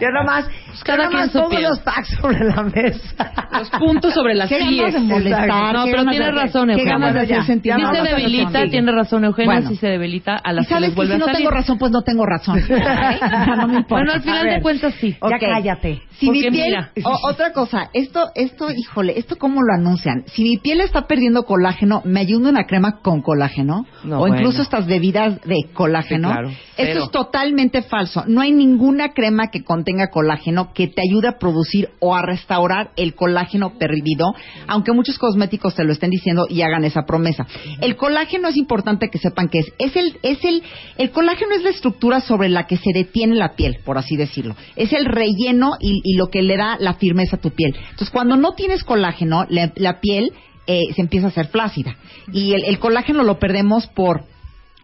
Yo 0.00 0.10
nomás, 0.10 0.46
Pues 0.66 0.84
cada 0.84 1.04
yo 1.04 1.10
nomás 1.10 1.20
quien 1.22 1.30
su 1.32 1.38
pongo 1.38 1.50
piel. 1.50 1.62
los 1.62 1.78
packs 1.80 2.08
sobre 2.20 2.44
la 2.44 2.62
mesa. 2.62 3.48
Los 3.58 3.70
puntos 3.70 4.14
sobre 4.14 4.34
las 4.34 4.48
sillas. 4.50 4.92
de 4.94 5.00
molestar. 5.00 5.74
No, 5.74 5.84
qué 5.84 5.90
pero 5.92 6.04
tiene 6.10 6.30
razón, 6.32 6.70
Eugenia. 6.70 7.42
Si 7.44 7.54
se 7.54 8.02
debilita, 8.02 8.66
tiene 8.68 8.92
razón 8.92 9.24
Eugenia, 9.24 9.62
si 9.62 9.76
se 9.76 9.86
debilita 9.88 10.36
a 10.36 10.52
las 10.52 10.66
que 10.66 10.74
sabes 10.74 10.88
les 10.88 10.90
que 10.90 10.96
vuelve 10.96 11.14
si 11.14 11.18
no 11.18 11.24
a 11.24 11.28
salir. 11.28 11.38
tengo 11.38 11.50
razón, 11.50 11.78
pues 11.78 11.92
no 11.92 12.02
tengo 12.02 12.26
razón. 12.26 12.60
no 13.56 13.68
me 13.68 13.74
importa. 13.76 13.94
Bueno, 13.94 14.12
al 14.12 14.22
final 14.22 14.46
de 14.46 14.60
cuentas 14.62 14.94
sí. 15.00 15.16
Ya 15.22 15.38
cállate. 15.38 16.02
Si 16.18 16.30
mi 16.30 16.48
piel, 16.48 16.76
otra 17.24 17.52
cosa, 17.52 17.90
esto, 17.92 18.30
esto, 18.36 18.68
híjole, 18.70 19.18
esto 19.18 19.36
cómo 19.36 19.62
lo 19.62 19.74
anuncian. 19.74 20.22
Si 20.26 20.42
mi 20.44 20.58
piel 20.58 20.80
está 20.80 21.06
perdiendo 21.08 21.42
colágeno, 21.44 22.02
me 22.04 22.20
ayuda 22.20 22.50
una 22.50 22.66
crema 22.66 23.00
con 23.02 23.20
colágeno, 23.20 23.86
No, 24.04 24.20
o 24.20 24.28
incluso 24.28 24.62
estas 24.62 24.86
bebidas 24.86 25.40
de 25.42 25.56
colágeno. 25.72 26.32
Esto 26.76 27.04
es 27.04 27.10
totalmente 27.10 27.82
falso. 27.82 28.24
No 28.26 28.40
hay 28.40 28.52
ninguna 28.52 29.12
crema 29.12 29.48
que 29.50 29.62
contenga 29.64 29.83
colágeno 30.10 30.72
que 30.72 30.88
te 30.88 31.02
ayude 31.02 31.28
a 31.28 31.38
producir 31.38 31.90
o 32.00 32.14
a 32.14 32.22
restaurar 32.22 32.90
el 32.96 33.14
colágeno 33.14 33.78
perdido, 33.78 34.34
aunque 34.66 34.92
muchos 34.92 35.18
cosméticos 35.18 35.74
te 35.74 35.84
lo 35.84 35.92
estén 35.92 36.10
diciendo 36.10 36.46
y 36.48 36.62
hagan 36.62 36.84
esa 36.84 37.02
promesa. 37.02 37.46
El 37.80 37.96
colágeno 37.96 38.48
es 38.48 38.56
importante 38.56 39.08
que 39.10 39.18
sepan 39.18 39.48
que 39.48 39.60
es, 39.60 39.72
es 39.78 39.96
el, 39.96 40.18
es 40.22 40.44
el, 40.44 40.62
el 40.98 41.10
colágeno 41.10 41.54
es 41.54 41.62
la 41.62 41.70
estructura 41.70 42.20
sobre 42.20 42.48
la 42.48 42.66
que 42.66 42.76
se 42.76 42.92
detiene 42.92 43.34
la 43.34 43.54
piel, 43.54 43.78
por 43.84 43.98
así 43.98 44.16
decirlo. 44.16 44.56
Es 44.76 44.92
el 44.92 45.04
relleno 45.04 45.72
y, 45.80 46.14
lo 46.16 46.28
que 46.28 46.42
le 46.42 46.56
da 46.56 46.76
la 46.78 46.94
firmeza 46.94 47.36
a 47.36 47.40
tu 47.40 47.50
piel. 47.50 47.74
Entonces, 47.76 48.10
cuando 48.10 48.36
no 48.36 48.52
tienes 48.52 48.84
colágeno, 48.84 49.46
la, 49.48 50.00
piel 50.00 50.32
eh, 50.66 50.92
se 50.94 51.02
empieza 51.02 51.26
a 51.26 51.30
hacer 51.30 51.48
flácida. 51.48 51.96
Y 52.32 52.52
el 52.52 52.78
colágeno 52.78 53.24
lo 53.24 53.38
perdemos 53.38 53.86
por 53.88 54.24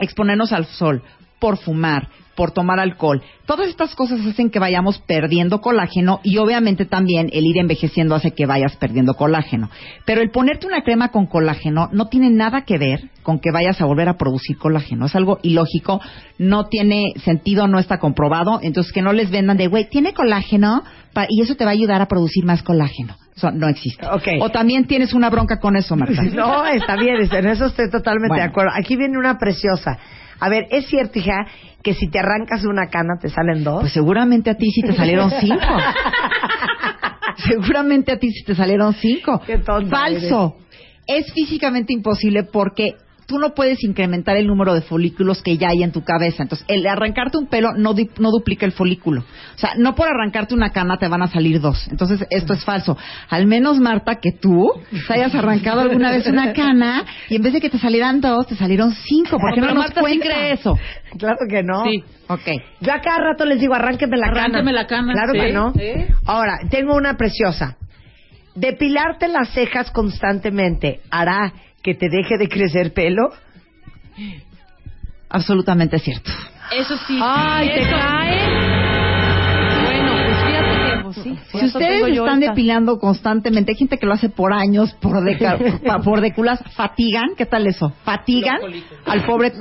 exponernos 0.01 0.53
al 0.53 0.67
sol, 0.67 1.03
por 1.39 1.59
fumar, 1.59 2.09
por 2.35 2.53
tomar 2.53 2.79
alcohol. 2.81 3.23
Todas 3.45 3.69
estas 3.69 3.95
cosas 3.95 4.21
hacen 4.25 4.51
que 4.51 4.59
vayamos 4.59 4.99
perdiendo 5.01 5.61
colágeno 5.61 6.21
y 6.23 6.39
obviamente 6.39 6.85
también 6.87 7.29
el 7.33 7.45
ir 7.45 7.59
envejeciendo 7.59 8.15
hace 8.15 8.31
que 8.33 8.47
vayas 8.47 8.77
perdiendo 8.77 9.15
colágeno. 9.15 9.69
Pero 10.07 10.21
el 10.23 10.31
ponerte 10.31 10.67
una 10.67 10.83
crema 10.83 11.09
con 11.09 11.27
colágeno 11.27 11.89
no 11.93 12.07
tiene 12.07 12.31
nada 12.31 12.63
que 12.63 12.79
ver 12.79 13.11
con 13.23 13.41
que 13.41 13.51
vayas 13.53 13.81
a 13.81 13.85
volver 13.85 14.09
a 14.09 14.17
producir 14.17 14.57
colágeno. 14.57 15.07
Es 15.07 15.15
algo 15.17 15.39
ilógico, 15.43 16.01
no 16.39 16.67
tiene 16.67 17.13
sentido, 17.25 17.67
no 17.67 17.79
está 17.79 17.99
comprobado. 17.99 18.61
Entonces 18.63 18.93
que 18.93 19.03
no 19.03 19.13
les 19.13 19.31
vendan 19.31 19.57
de, 19.57 19.67
güey, 19.67 19.89
tiene 19.91 20.15
colágeno 20.15 20.83
pa- 21.13 21.27
y 21.29 21.43
eso 21.43 21.57
te 21.57 21.65
va 21.65 21.71
a 21.71 21.75
ayudar 21.75 22.01
a 22.01 22.07
producir 22.07 22.45
más 22.45 22.63
colágeno. 22.63 23.17
Eso 23.37 23.51
no 23.51 23.69
existe. 23.69 24.07
O 24.41 24.51
también 24.51 24.87
tienes 24.87 25.13
una 25.15 25.31
bronca 25.31 25.59
con 25.59 25.77
eso, 25.77 25.97
Marta. 25.97 26.23
No, 26.35 26.65
está 26.67 26.97
bien, 26.97 27.17
en 27.31 27.47
eso 27.47 27.67
estoy 27.67 27.91
totalmente 27.91 28.29
Bueno. 28.29 28.43
de 28.45 28.49
acuerdo. 28.51 28.71
Aquí 28.75 28.97
viene 28.97 29.19
una 29.19 29.39
preciosa. 29.39 29.99
A 30.41 30.49
ver, 30.49 30.67
¿es 30.71 30.87
cierto, 30.87 31.19
hija, 31.19 31.47
que 31.83 31.95
si 31.95 32.09
te 32.09 32.19
arrancas 32.19 32.65
una 32.65 32.89
cana 32.89 33.19
te 33.21 33.29
salen 33.29 33.63
dos? 33.63 33.83
Pues 33.83 33.93
seguramente 33.93 34.51
a 34.51 34.55
ti 34.55 34.71
sí 34.71 34.83
te 34.83 34.95
salieron 34.95 35.31
cinco. 35.31 35.61
seguramente 37.37 38.13
a 38.13 38.19
ti 38.19 38.31
sí 38.31 38.45
te 38.45 38.55
salieron 38.55 38.95
cinco. 38.95 39.41
Qué 39.47 39.59
tonta 39.59 39.97
Falso. 39.97 40.57
Es 41.07 41.33
físicamente 41.33 41.93
imposible 41.93 42.45
porque 42.45 42.95
tú 43.31 43.39
no 43.39 43.55
puedes 43.55 43.83
incrementar 43.85 44.37
el 44.37 44.49
número 44.49 44.75
de 44.75 44.81
folículos 44.81 45.41
que 45.41 45.57
ya 45.57 45.69
hay 45.69 45.85
en 45.85 45.93
tu 45.93 46.03
cabeza. 46.03 46.43
Entonces, 46.43 46.67
el 46.69 46.85
arrancarte 46.85 47.39
un 47.39 47.47
pelo 47.47 47.69
no, 47.77 47.95
di- 47.95 48.11
no 48.19 48.31
duplica 48.31 48.67
el 48.67 48.73
folículo. 48.73 49.21
O 49.21 49.59
sea, 49.59 49.75
no 49.79 49.95
por 49.95 50.09
arrancarte 50.09 50.53
una 50.53 50.71
cana 50.71 50.97
te 50.99 51.07
van 51.07 51.23
a 51.23 51.29
salir 51.29 51.61
dos. 51.61 51.87
Entonces, 51.93 52.27
esto 52.31 52.55
es 52.55 52.65
falso. 52.65 52.99
Al 53.29 53.47
menos, 53.47 53.79
Marta, 53.79 54.17
que 54.17 54.33
tú 54.33 54.69
te 55.07 55.15
hayas 55.15 55.33
arrancado 55.37 55.83
alguna 55.83 56.11
vez 56.11 56.27
una 56.27 56.53
cana 56.53 57.05
y 57.29 57.37
en 57.37 57.43
vez 57.43 57.53
de 57.53 57.61
que 57.61 57.71
te 57.71 57.79
salieran 57.79 58.21
dos, 58.21 58.49
te 58.49 58.57
salieron 58.57 58.91
cinco. 58.91 59.39
¿Por 59.39 59.55
qué 59.55 59.61
no, 59.61 59.67
pero 59.69 59.75
nos 59.77 59.85
Marta 59.85 60.01
sí 60.01 60.01
cuenta? 60.01 60.27
cree 60.27 60.53
eso. 60.55 60.77
Claro 61.17 61.37
que 61.49 61.63
no. 61.63 61.85
Sí. 61.85 62.03
Ok. 62.29 62.49
Yo 62.81 62.93
a 62.93 63.01
cada 63.01 63.19
rato 63.19 63.45
les 63.45 63.61
digo, 63.61 63.75
arránqueme 63.75 64.17
la 64.17 64.27
cana. 64.33 64.41
Arránqueme 64.41 64.73
la 64.73 64.87
cana. 64.89 65.13
Claro 65.13 65.33
Sí, 65.35 65.39
que 65.39 65.53
no. 65.53 65.73
sí. 65.75 66.13
Ahora, 66.27 66.59
tengo 66.69 66.97
una 66.97 67.17
preciosa. 67.17 67.77
Depilarte 68.57 69.29
las 69.29 69.51
cejas 69.53 69.93
constantemente 69.93 71.01
hará 71.13 71.53
que 71.83 71.95
te 71.95 72.09
deje 72.09 72.37
de 72.39 72.49
crecer 72.49 72.93
pelo. 72.93 73.31
Absolutamente 75.29 75.99
cierto. 75.99 76.31
Eso 76.77 76.97
sí. 77.07 77.19
Ay, 77.23 77.69
¿te 77.69 77.81
cae? 77.89 78.41
Bueno, 79.85 80.13
pues 80.25 80.37
fíjate 80.45 80.77
que 80.97 81.03
pues, 81.03 81.17
sí. 81.17 81.39
Si 81.59 81.67
ustedes 81.67 82.17
están 82.17 82.41
depilando 82.41 82.99
constantemente, 82.99 83.73
hay 83.73 83.79
gente 83.79 83.99
que 83.99 84.07
lo 84.07 84.13
hace 84.15 84.29
por 84.29 84.53
años, 84.53 84.93
por, 85.01 85.23
deca- 85.25 85.81
pa- 85.87 86.01
por 86.01 86.21
déculas, 86.21 86.63
fatigan, 86.75 87.31
¿qué 87.37 87.47
tal 87.47 87.67
eso? 87.67 87.93
Fatigan 88.05 88.59
al 89.07 89.25
pobre 89.25 89.53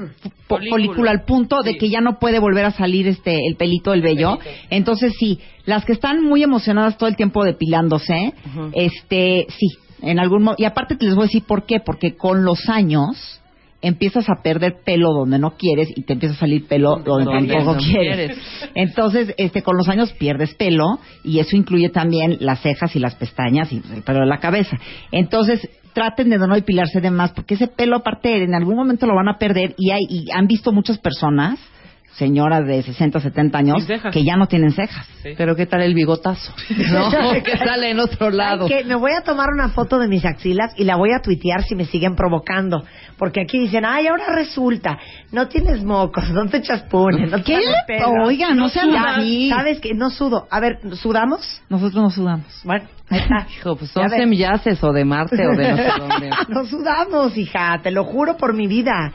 po- 0.48 0.60
Folículo. 0.70 1.10
al 1.10 1.24
punto 1.24 1.62
de 1.64 1.74
Sí. 1.74 1.78
que 1.78 1.90
ya 1.90 2.02
no 2.02 2.18
puede 2.20 2.40
volver 2.40 2.66
a 2.66 2.72
salir 2.72 3.08
este 3.08 3.38
el 3.48 3.56
pelito, 3.56 3.94
el 3.94 4.02
vello. 4.02 4.40
Entonces 4.70 5.14
sí, 5.20 5.40
las 5.66 5.86
que 5.86 5.94
están 5.94 6.24
muy 6.24 6.42
emocionadas 6.44 6.98
todo 6.98 7.10
el 7.10 7.16
tiempo 7.16 7.44
depilándose, 7.44 8.34
este, 8.74 9.46
sí, 9.50 9.68
en 10.02 10.20
algún 10.20 10.50
y 10.58 10.66
aparte 10.66 10.96
te 10.96 11.06
les 11.06 11.16
voy 11.16 11.24
a 11.24 11.28
decir 11.28 11.44
por 11.46 11.66
qué, 11.66 11.80
porque 11.80 12.16
con 12.16 12.44
los 12.44 12.70
años 12.70 13.40
empiezas 13.82 14.30
a 14.30 14.42
perder 14.44 14.82
pelo 14.84 15.14
donde 15.14 15.40
no 15.40 15.52
quieres 15.52 15.90
y 15.96 16.02
te 16.04 16.14
empieza 16.14 16.36
a 16.36 16.40
salir 16.40 16.68
pelo 16.68 16.98
donde, 16.98 17.26
Donde 17.26 17.54
tampoco 17.54 17.76
no 17.76 17.80
quieres. 17.80 18.16
quieres. 18.38 18.72
Entonces, 18.76 19.34
este, 19.38 19.62
con 19.64 19.78
los 19.78 19.88
años 19.88 20.12
pierdes 20.14 20.54
pelo 20.56 21.00
y 21.24 21.40
eso 21.40 21.56
incluye 21.56 21.90
también 21.90 22.38
las 22.42 22.62
cejas 22.62 22.96
y 22.96 23.00
las 23.00 23.16
pestañas 23.16 23.72
y 23.72 23.82
el 23.96 24.04
pelo 24.04 24.20
de 24.20 24.26
la 24.26 24.40
cabeza. 24.40 24.78
Entonces, 25.12 25.68
traten 25.94 26.30
de 26.30 26.38
no 26.38 26.54
depilarse 26.54 27.02
de 27.02 27.10
más 27.10 27.32
porque 27.32 27.56
ese 27.56 27.68
pelo 27.68 27.98
aparte 27.98 28.44
en 28.44 28.54
algún 28.54 28.76
momento 28.76 29.06
lo 29.08 29.16
van 29.16 29.28
a 29.28 29.38
perder 29.38 29.76
y 29.78 29.92
hay 29.92 30.02
y 30.10 30.26
han 30.32 30.48
visto 30.48 30.72
muchas 30.72 30.98
personas 31.00 31.60
señoras 32.16 32.66
de 32.68 32.82
60, 32.84 33.20
70 33.20 33.58
años 33.58 33.88
que 34.12 34.24
ya 34.24 34.36
no 34.36 34.48
tienen 34.48 34.72
cejas. 34.72 35.08
Pero 35.38 35.56
¿qué 35.56 35.66
tal 35.66 35.82
el 35.82 35.94
bigotazo? 35.94 36.54
No, 36.92 37.10
que 37.44 37.58
sale 37.58 37.92
en 37.92 38.00
otro 38.00 38.30
lado. 38.30 38.68
Me 38.86 38.96
voy 38.96 39.12
a 39.12 39.22
tomar 39.22 39.50
una 39.54 39.70
foto 39.70 40.00
de 40.00 40.08
mis 40.08 40.26
axilas 40.26 40.74
y 40.78 40.84
la 40.84 40.96
voy 40.96 41.12
a 41.14 41.20
tuitear 41.22 41.64
si 41.64 41.76
me 41.76 41.86
siguen 41.86 42.16
provocando. 42.16 42.84
Porque 43.18 43.42
aquí 43.42 43.60
dicen, 43.60 43.86
ay, 43.86 44.08
ahora 44.08 44.34
resulta, 44.34 44.98
no 45.32 45.48
tienes 45.48 45.84
mocos, 45.84 46.30
no 46.32 46.46
te 46.48 46.58
echas 46.58 46.84
pune, 46.84 47.28
no 47.28 47.44
¿Qué 47.44 47.58
le- 47.58 47.64
pelo. 47.88 48.12
Oigan, 48.26 48.58
no 48.58 48.70
sean 48.70 48.96
así. 48.96 49.50
¿Sabes 49.50 49.80
qué? 49.80 49.94
No 49.94 50.10
sudo. 50.10 50.48
A 50.50 50.60
ver, 50.60 50.80
¿sudamos? 50.96 51.62
Nosotros 51.70 52.02
no 52.02 52.10
sudamos. 52.10 52.48
Bueno, 52.64 52.86
ahí 53.10 53.20
está. 53.20 53.48
Hijo, 53.58 53.76
pues 53.76 53.92
son 53.92 54.10
semillaces 54.10 54.84
o 54.84 54.92
de 54.92 55.06
Marte 55.06 55.46
o 55.48 55.56
de 55.56 55.72
no 55.72 55.78
sé 55.78 55.90
dónde. 56.00 56.30
no 56.50 56.66
sudamos, 56.66 57.38
hija, 57.38 57.80
te 57.84 57.92
lo 57.92 58.04
juro 58.06 58.36
por 58.38 58.54
mi 58.56 58.68
vida. 58.68 59.12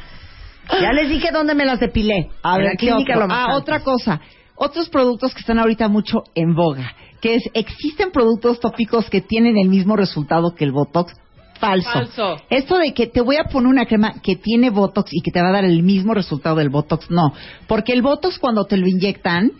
Ya 0.80 0.92
les 0.92 1.08
dije 1.08 1.30
dónde 1.32 1.54
me 1.54 1.64
las 1.64 1.80
depilé. 1.80 2.30
A 2.42 2.58
ver, 2.58 2.72
¿qué 2.72 2.88
clínica 2.88 3.16
otro? 3.16 3.28
Ah, 3.30 3.56
otra 3.56 3.80
cosa. 3.80 4.20
Otros 4.56 4.88
productos 4.88 5.34
que 5.34 5.40
están 5.40 5.58
ahorita 5.58 5.88
mucho 5.88 6.22
en 6.34 6.54
boga, 6.54 6.94
que 7.20 7.34
es, 7.34 7.42
existen 7.54 8.12
productos 8.12 8.60
tópicos 8.60 9.10
que 9.10 9.20
tienen 9.20 9.58
el 9.58 9.68
mismo 9.68 9.96
resultado 9.96 10.54
que 10.54 10.64
el 10.64 10.72
Botox. 10.72 11.14
Falso. 11.58 11.90
Falso. 11.90 12.36
Esto 12.50 12.78
de 12.78 12.92
que 12.92 13.06
te 13.06 13.20
voy 13.20 13.36
a 13.36 13.44
poner 13.44 13.68
una 13.68 13.86
crema 13.86 14.14
que 14.22 14.36
tiene 14.36 14.70
Botox 14.70 15.10
y 15.12 15.22
que 15.22 15.30
te 15.30 15.40
va 15.40 15.48
a 15.48 15.52
dar 15.52 15.64
el 15.64 15.82
mismo 15.82 16.14
resultado 16.14 16.56
del 16.56 16.68
Botox, 16.68 17.10
no. 17.10 17.32
Porque 17.66 17.92
el 17.92 18.02
Botox 18.02 18.38
cuando 18.38 18.64
te 18.64 18.76
lo 18.76 18.86
inyectan, 18.86 19.52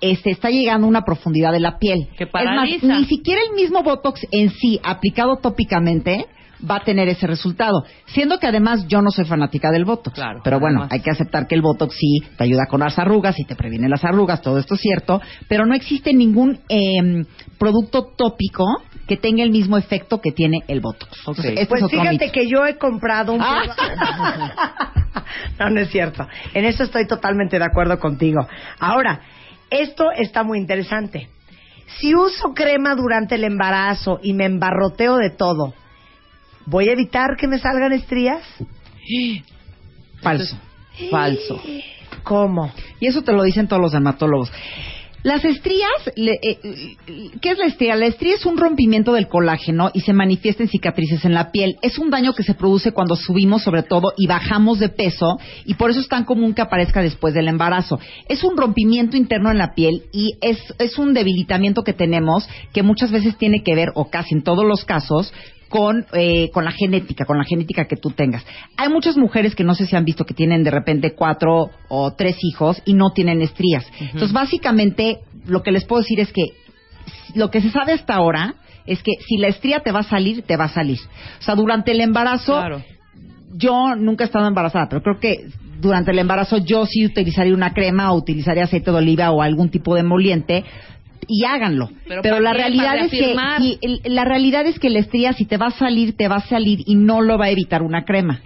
este, 0.00 0.30
está 0.30 0.48
llegando 0.50 0.86
a 0.86 0.90
una 0.90 1.02
profundidad 1.02 1.52
de 1.52 1.60
la 1.60 1.78
piel. 1.78 2.08
Que 2.16 2.24
Es 2.24 2.30
más, 2.32 3.00
ni 3.00 3.04
siquiera 3.04 3.40
el 3.48 3.54
mismo 3.54 3.82
Botox 3.82 4.26
en 4.30 4.50
sí, 4.50 4.80
aplicado 4.82 5.36
tópicamente, 5.36 6.26
va 6.68 6.76
a 6.76 6.80
tener 6.80 7.08
ese 7.08 7.26
resultado. 7.26 7.84
Siendo 8.06 8.38
que 8.38 8.46
además 8.46 8.86
yo 8.88 9.02
no 9.02 9.10
soy 9.10 9.24
fanática 9.24 9.70
del 9.70 9.84
Botox. 9.84 10.14
Claro, 10.14 10.40
Pero 10.42 10.58
bueno, 10.60 10.80
además. 10.80 10.92
hay 10.92 11.00
que 11.00 11.10
aceptar 11.10 11.46
que 11.46 11.54
el 11.54 11.62
Botox 11.62 11.94
sí 11.94 12.18
te 12.36 12.44
ayuda 12.44 12.66
con 12.68 12.80
las 12.80 12.98
arrugas 12.98 13.38
y 13.38 13.44
te 13.44 13.56
previene 13.56 13.88
las 13.88 14.04
arrugas, 14.04 14.42
todo 14.42 14.58
esto 14.58 14.74
es 14.74 14.80
cierto, 14.80 15.20
pero 15.48 15.66
no 15.66 15.74
existe 15.74 16.12
ningún 16.12 16.60
eh, 16.68 17.24
producto 17.58 18.12
tópico 18.16 18.64
que 19.06 19.16
tenga 19.16 19.42
el 19.42 19.50
mismo 19.50 19.76
efecto 19.76 20.20
que 20.20 20.32
tiene 20.32 20.58
el 20.68 20.80
Botox. 20.80 21.18
Entonces, 21.18 21.46
este 21.46 21.66
Pues 21.66 21.82
es 21.82 21.90
fíjate 21.90 22.10
mito. 22.10 22.32
que 22.32 22.46
yo 22.48 22.64
he 22.66 22.76
comprado 22.78 23.32
un... 23.32 23.40
Ah. 23.42 23.62
no, 25.58 25.70
no 25.70 25.80
es 25.80 25.90
cierto. 25.90 26.26
En 26.54 26.64
eso 26.64 26.84
estoy 26.84 27.06
totalmente 27.06 27.58
de 27.58 27.64
acuerdo 27.64 27.98
contigo. 27.98 28.38
Ahora, 28.78 29.20
esto 29.70 30.10
está 30.12 30.42
muy 30.44 30.58
interesante. 30.58 31.28
Si 31.98 32.14
uso 32.14 32.54
crema 32.54 32.94
durante 32.94 33.34
el 33.34 33.44
embarazo 33.44 34.20
y 34.22 34.32
me 34.32 34.44
embarroteo 34.44 35.16
de 35.16 35.30
todo, 35.30 35.74
¿voy 36.66 36.88
a 36.88 36.92
evitar 36.92 37.36
que 37.38 37.46
me 37.48 37.58
salgan 37.58 37.92
estrías? 37.92 38.42
Falso. 40.22 40.56
Falso. 41.10 41.60
¿Cómo? 42.22 42.72
Y 43.00 43.06
eso 43.06 43.22
te 43.22 43.32
lo 43.32 43.42
dicen 43.42 43.68
todos 43.68 43.80
los 43.82 43.92
dermatólogos. 43.92 44.52
Las 45.22 45.44
estrías, 45.44 45.90
le- 46.16 46.38
eh, 46.42 46.96
¿qué 47.42 47.50
es 47.50 47.58
la 47.58 47.66
estría? 47.66 47.94
La 47.94 48.06
estría 48.06 48.34
es 48.36 48.46
un 48.46 48.56
rompimiento 48.56 49.12
del 49.12 49.28
colágeno 49.28 49.90
y 49.92 50.00
se 50.00 50.14
manifiesta 50.14 50.62
en 50.62 50.70
cicatrices 50.70 51.26
en 51.26 51.34
la 51.34 51.50
piel. 51.52 51.76
Es 51.82 51.98
un 51.98 52.08
daño 52.08 52.32
que 52.32 52.42
se 52.42 52.54
produce 52.54 52.92
cuando 52.92 53.16
subimos 53.16 53.62
sobre 53.62 53.82
todo 53.82 54.14
y 54.16 54.26
bajamos 54.26 54.78
de 54.78 54.88
peso 54.88 55.38
y 55.66 55.74
por 55.74 55.90
eso 55.90 56.00
es 56.00 56.08
tan 56.08 56.24
común 56.24 56.54
que 56.54 56.62
aparezca 56.62 57.02
después 57.02 57.34
del 57.34 57.48
embarazo. 57.48 58.00
Es 58.30 58.42
un 58.44 58.56
rompimiento 58.56 59.18
interno 59.18 59.50
en 59.50 59.58
la 59.58 59.74
piel 59.74 60.04
y 60.10 60.38
es, 60.40 60.58
es 60.78 60.96
un 60.96 61.12
debilitamiento 61.12 61.84
que 61.84 61.92
tenemos 61.92 62.48
que 62.72 62.82
muchas 62.82 63.10
veces 63.10 63.36
tiene 63.36 63.62
que 63.62 63.74
ver, 63.74 63.90
o 63.96 64.08
casi 64.08 64.34
en 64.34 64.42
todos 64.42 64.64
los 64.64 64.86
casos, 64.86 65.34
con, 65.70 66.04
eh, 66.12 66.50
con 66.52 66.64
la 66.64 66.72
genética, 66.72 67.24
con 67.24 67.38
la 67.38 67.44
genética 67.44 67.86
que 67.86 67.96
tú 67.96 68.10
tengas. 68.10 68.44
Hay 68.76 68.88
muchas 68.90 69.16
mujeres 69.16 69.54
que 69.54 69.64
no 69.64 69.74
sé 69.74 69.86
si 69.86 69.94
han 69.96 70.04
visto 70.04 70.26
que 70.26 70.34
tienen 70.34 70.64
de 70.64 70.70
repente 70.70 71.14
cuatro 71.14 71.70
o 71.88 72.12
tres 72.12 72.36
hijos 72.42 72.82
y 72.84 72.92
no 72.94 73.12
tienen 73.14 73.40
estrías. 73.40 73.86
Entonces, 74.00 74.32
básicamente, 74.32 75.20
lo 75.46 75.62
que 75.62 75.70
les 75.70 75.84
puedo 75.84 76.02
decir 76.02 76.18
es 76.20 76.32
que 76.32 76.42
lo 77.34 77.50
que 77.50 77.62
se 77.62 77.70
sabe 77.70 77.92
hasta 77.92 78.14
ahora 78.14 78.56
es 78.84 79.00
que 79.02 79.12
si 79.26 79.36
la 79.36 79.46
estría 79.46 79.80
te 79.80 79.92
va 79.92 80.00
a 80.00 80.02
salir, 80.02 80.42
te 80.42 80.56
va 80.56 80.64
a 80.64 80.68
salir. 80.68 80.98
O 81.38 81.42
sea, 81.42 81.54
durante 81.54 81.92
el 81.92 82.00
embarazo, 82.00 82.58
Claro. 82.58 82.82
yo 83.54 83.94
nunca 83.96 84.24
he 84.24 84.26
estado 84.26 84.48
embarazada, 84.48 84.88
pero 84.88 85.02
creo 85.02 85.20
que 85.20 85.46
durante 85.80 86.10
el 86.10 86.18
embarazo 86.18 86.58
yo 86.58 86.84
sí 86.84 87.06
utilizaría 87.06 87.54
una 87.54 87.72
crema 87.72 88.12
o 88.12 88.16
utilizaría 88.16 88.64
aceite 88.64 88.90
de 88.90 88.96
oliva 88.96 89.30
o 89.30 89.40
algún 89.40 89.70
tipo 89.70 89.94
de 89.94 90.00
emoliente 90.00 90.64
y 91.28 91.44
háganlo. 91.44 91.88
Pero 92.08 92.22
Pero, 92.22 92.36
¿para 92.36 92.40
la 92.40 92.52
qué? 92.52 92.58
realidad 92.58 92.84
¿Para 92.92 93.04
es 93.04 93.10
que 93.10 93.78
el- 93.82 94.00
la 94.14 94.24
realidad 94.24 94.66
es 94.66 94.78
que 94.78 94.90
la 94.90 94.98
estría 94.98 95.32
si 95.32 95.44
te 95.44 95.56
va 95.56 95.66
a 95.66 95.70
salir, 95.70 96.16
te 96.16 96.28
va 96.28 96.36
a 96.36 96.40
salir 96.48 96.80
y 96.86 96.94
no 96.94 97.20
lo 97.20 97.38
va 97.38 97.46
a 97.46 97.50
evitar 97.50 97.82
una 97.82 98.04
crema. 98.04 98.40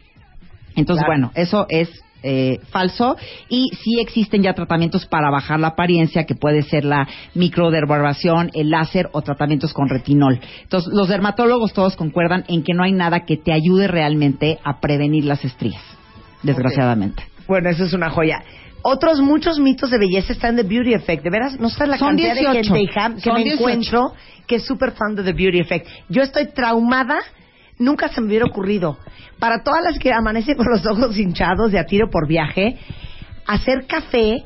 Entonces, 0.76 1.04
Claro. 1.04 1.20
bueno, 1.20 1.32
eso 1.34 1.66
es 1.68 1.88
eh, 2.26 2.58
falso 2.70 3.18
y 3.50 3.68
sí 3.82 4.00
existen 4.00 4.42
ya 4.42 4.54
tratamientos 4.54 5.04
para 5.04 5.30
bajar 5.30 5.60
la 5.60 5.66
apariencia, 5.68 6.24
que 6.24 6.34
puede 6.34 6.62
ser 6.62 6.82
la 6.86 7.06
microdermabrasión, 7.34 8.50
el 8.54 8.70
láser 8.70 9.10
o 9.12 9.20
tratamientos 9.20 9.74
con 9.74 9.90
retinol. 9.90 10.40
Entonces, 10.62 10.90
los 10.94 11.08
dermatólogos 11.08 11.74
todos 11.74 11.96
concuerdan 11.96 12.44
en 12.48 12.62
que 12.62 12.72
no 12.72 12.82
hay 12.82 12.92
nada 12.92 13.26
que 13.26 13.36
te 13.36 13.52
ayude 13.52 13.88
realmente 13.88 14.58
a 14.64 14.80
prevenir 14.80 15.24
las 15.26 15.44
estrías, 15.44 15.82
desgraciadamente. 16.42 17.22
Bueno, 17.46 17.68
eso 17.68 17.84
es 17.84 17.92
una 17.92 18.08
joya. 18.10 18.42
Otros 18.86 19.18
muchos 19.20 19.58
mitos 19.58 19.88
de 19.90 19.96
belleza 19.96 20.34
están 20.34 20.56
de 20.56 20.62
Beauty 20.62 20.92
Effect. 20.92 21.24
De 21.24 21.30
veras, 21.30 21.58
no 21.58 21.70
sabes 21.70 21.88
la 21.88 21.96
Son 21.96 22.08
cantidad 22.08 22.34
18. 22.34 22.52
de 22.52 22.64
gente 22.64 22.82
hija, 22.82 23.14
que 23.14 23.20
Son 23.22 23.34
me 23.34 23.44
18. 23.44 23.58
encuentro 23.58 24.12
que 24.46 24.56
es 24.56 24.66
súper 24.66 24.92
fan 24.92 25.14
de 25.14 25.22
The 25.22 25.32
Beauty 25.32 25.60
Effect. 25.60 25.88
Yo 26.10 26.20
estoy 26.20 26.48
traumada, 26.48 27.16
nunca 27.78 28.08
se 28.08 28.20
me 28.20 28.26
hubiera 28.26 28.44
ocurrido. 28.44 28.98
Para 29.38 29.62
todas 29.62 29.82
las 29.82 29.98
que 29.98 30.12
amanecen 30.12 30.56
con 30.56 30.66
los 30.70 30.84
ojos 30.84 31.16
hinchados 31.16 31.72
de 31.72 31.78
a 31.78 31.86
tiro 31.86 32.10
por 32.10 32.28
viaje, 32.28 32.76
hacer 33.46 33.86
café, 33.86 34.44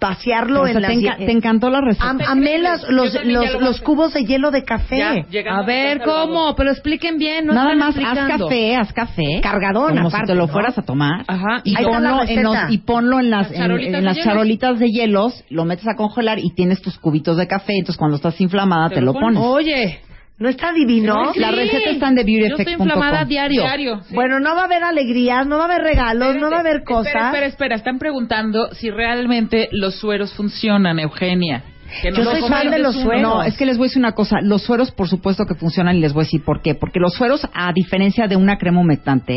vaciarlo 0.00 0.62
O 0.62 0.64
sea, 0.66 0.72
en 0.72 0.76
te, 0.76 0.80
las... 0.82 0.90
enca- 0.92 1.16
te 1.16 1.32
encantó 1.32 1.70
la 1.70 1.80
receta. 1.80 2.10
Am- 2.10 2.20
amé 2.28 2.58
las- 2.58 2.82
los, 2.88 3.14
los, 3.24 3.52
lo 3.54 3.60
los 3.60 3.80
cubos 3.80 4.12
de 4.12 4.24
hielo 4.24 4.50
de 4.50 4.64
café. 4.64 4.98
Ya, 4.98 5.42
A 5.50 5.62
ver. 5.62 6.02
¿cómo? 6.02 6.54
Pero 6.56 6.70
expliquen 6.70 7.16
bien, 7.18 7.46
no 7.46 7.54
Nada 7.54 7.74
más 7.74 7.90
haz 7.90 7.96
explicando. 8.02 8.46
café, 8.46 8.76
haz 8.76 8.92
café. 8.92 9.40
Cargadón, 9.42 9.96
Como 9.96 10.10
si 10.10 10.16
aparte, 10.16 10.32
te 10.32 10.38
lo 10.38 10.46
¿no? 10.46 10.52
fueras 10.52 10.76
a 10.78 10.82
tomar. 10.82 11.24
Ajá. 11.26 11.60
Y 11.64 11.74
ponlo, 11.76 12.22
en 12.24 12.42
los- 12.42 12.56
y 12.70 12.78
ponlo 12.78 13.20
en 13.20 13.30
las, 13.30 13.50
Las 13.50 13.52
en, 13.52 13.58
charolitas 13.62 13.86
en 13.86 13.92
de 13.92 14.02
las 14.02 14.16
hielos. 14.16 14.32
charolitas 14.32 14.78
de 14.78 14.86
hielos, 14.90 15.44
lo 15.50 15.64
metes 15.64 15.88
a 15.88 15.94
congelar 15.96 16.38
y 16.38 16.50
tienes 16.54 16.82
tus 16.82 16.98
cubitos 16.98 17.36
de 17.36 17.46
café. 17.46 17.72
Entonces, 17.74 17.96
cuando 17.96 18.16
estás 18.16 18.40
inflamada, 18.40 18.88
te, 18.90 18.96
Te 18.96 19.00
lo 19.00 19.12
lo 19.14 19.20
pones. 19.20 19.42
Oye, 19.42 20.00
¿No 20.40 20.48
está 20.48 20.72
divino? 20.72 21.34
Sí. 21.34 21.38
La 21.38 21.50
receta 21.50 21.90
está 21.90 22.08
en 22.08 22.16
yo 22.16 22.56
estoy 22.56 22.72
inflamada 22.72 23.26
diario. 23.26 23.60
Diario. 23.60 24.00
sí. 24.08 24.14
Bueno, 24.14 24.40
no 24.40 24.54
va 24.54 24.62
a 24.62 24.64
haber 24.64 24.82
alegrías, 24.82 25.46
no 25.46 25.58
va 25.58 25.64
a 25.64 25.66
haber 25.66 25.82
regalos, 25.82 26.36
no 26.36 26.50
va 26.50 26.56
a 26.56 26.60
haber 26.60 26.82
cosas. 26.82 27.08
Espera, 27.08 27.26
espera, 27.28 27.46
espera. 27.46 27.76
Están 27.76 27.98
preguntando 27.98 28.72
si 28.72 28.90
realmente 28.90 29.68
los 29.70 29.96
sueros 29.96 30.32
funcionan, 30.32 30.98
Eugenia. 30.98 31.64
Que 32.00 32.10
Yo 32.10 32.24
soy 32.24 32.40
fan 32.48 32.70
de 32.70 32.78
los 32.78 32.94
sueros. 32.94 33.20
No, 33.20 33.42
es 33.42 33.54
que 33.58 33.66
les 33.66 33.76
voy 33.76 33.86
a 33.86 33.88
decir 33.88 34.00
una 34.00 34.12
cosa. 34.12 34.40
Los 34.40 34.62
sueros, 34.62 34.92
por 34.92 35.08
supuesto 35.08 35.44
que 35.44 35.54
funcionan 35.54 35.96
y 35.96 36.00
les 36.00 36.14
voy 36.14 36.22
a 36.22 36.24
decir 36.24 36.42
por 36.42 36.62
qué. 36.62 36.74
Porque 36.74 37.00
los 37.00 37.12
sueros, 37.12 37.46
a 37.52 37.70
diferencia 37.74 38.26
de 38.26 38.36
una 38.36 38.56
crema 38.56 38.80
humectante, 38.80 39.34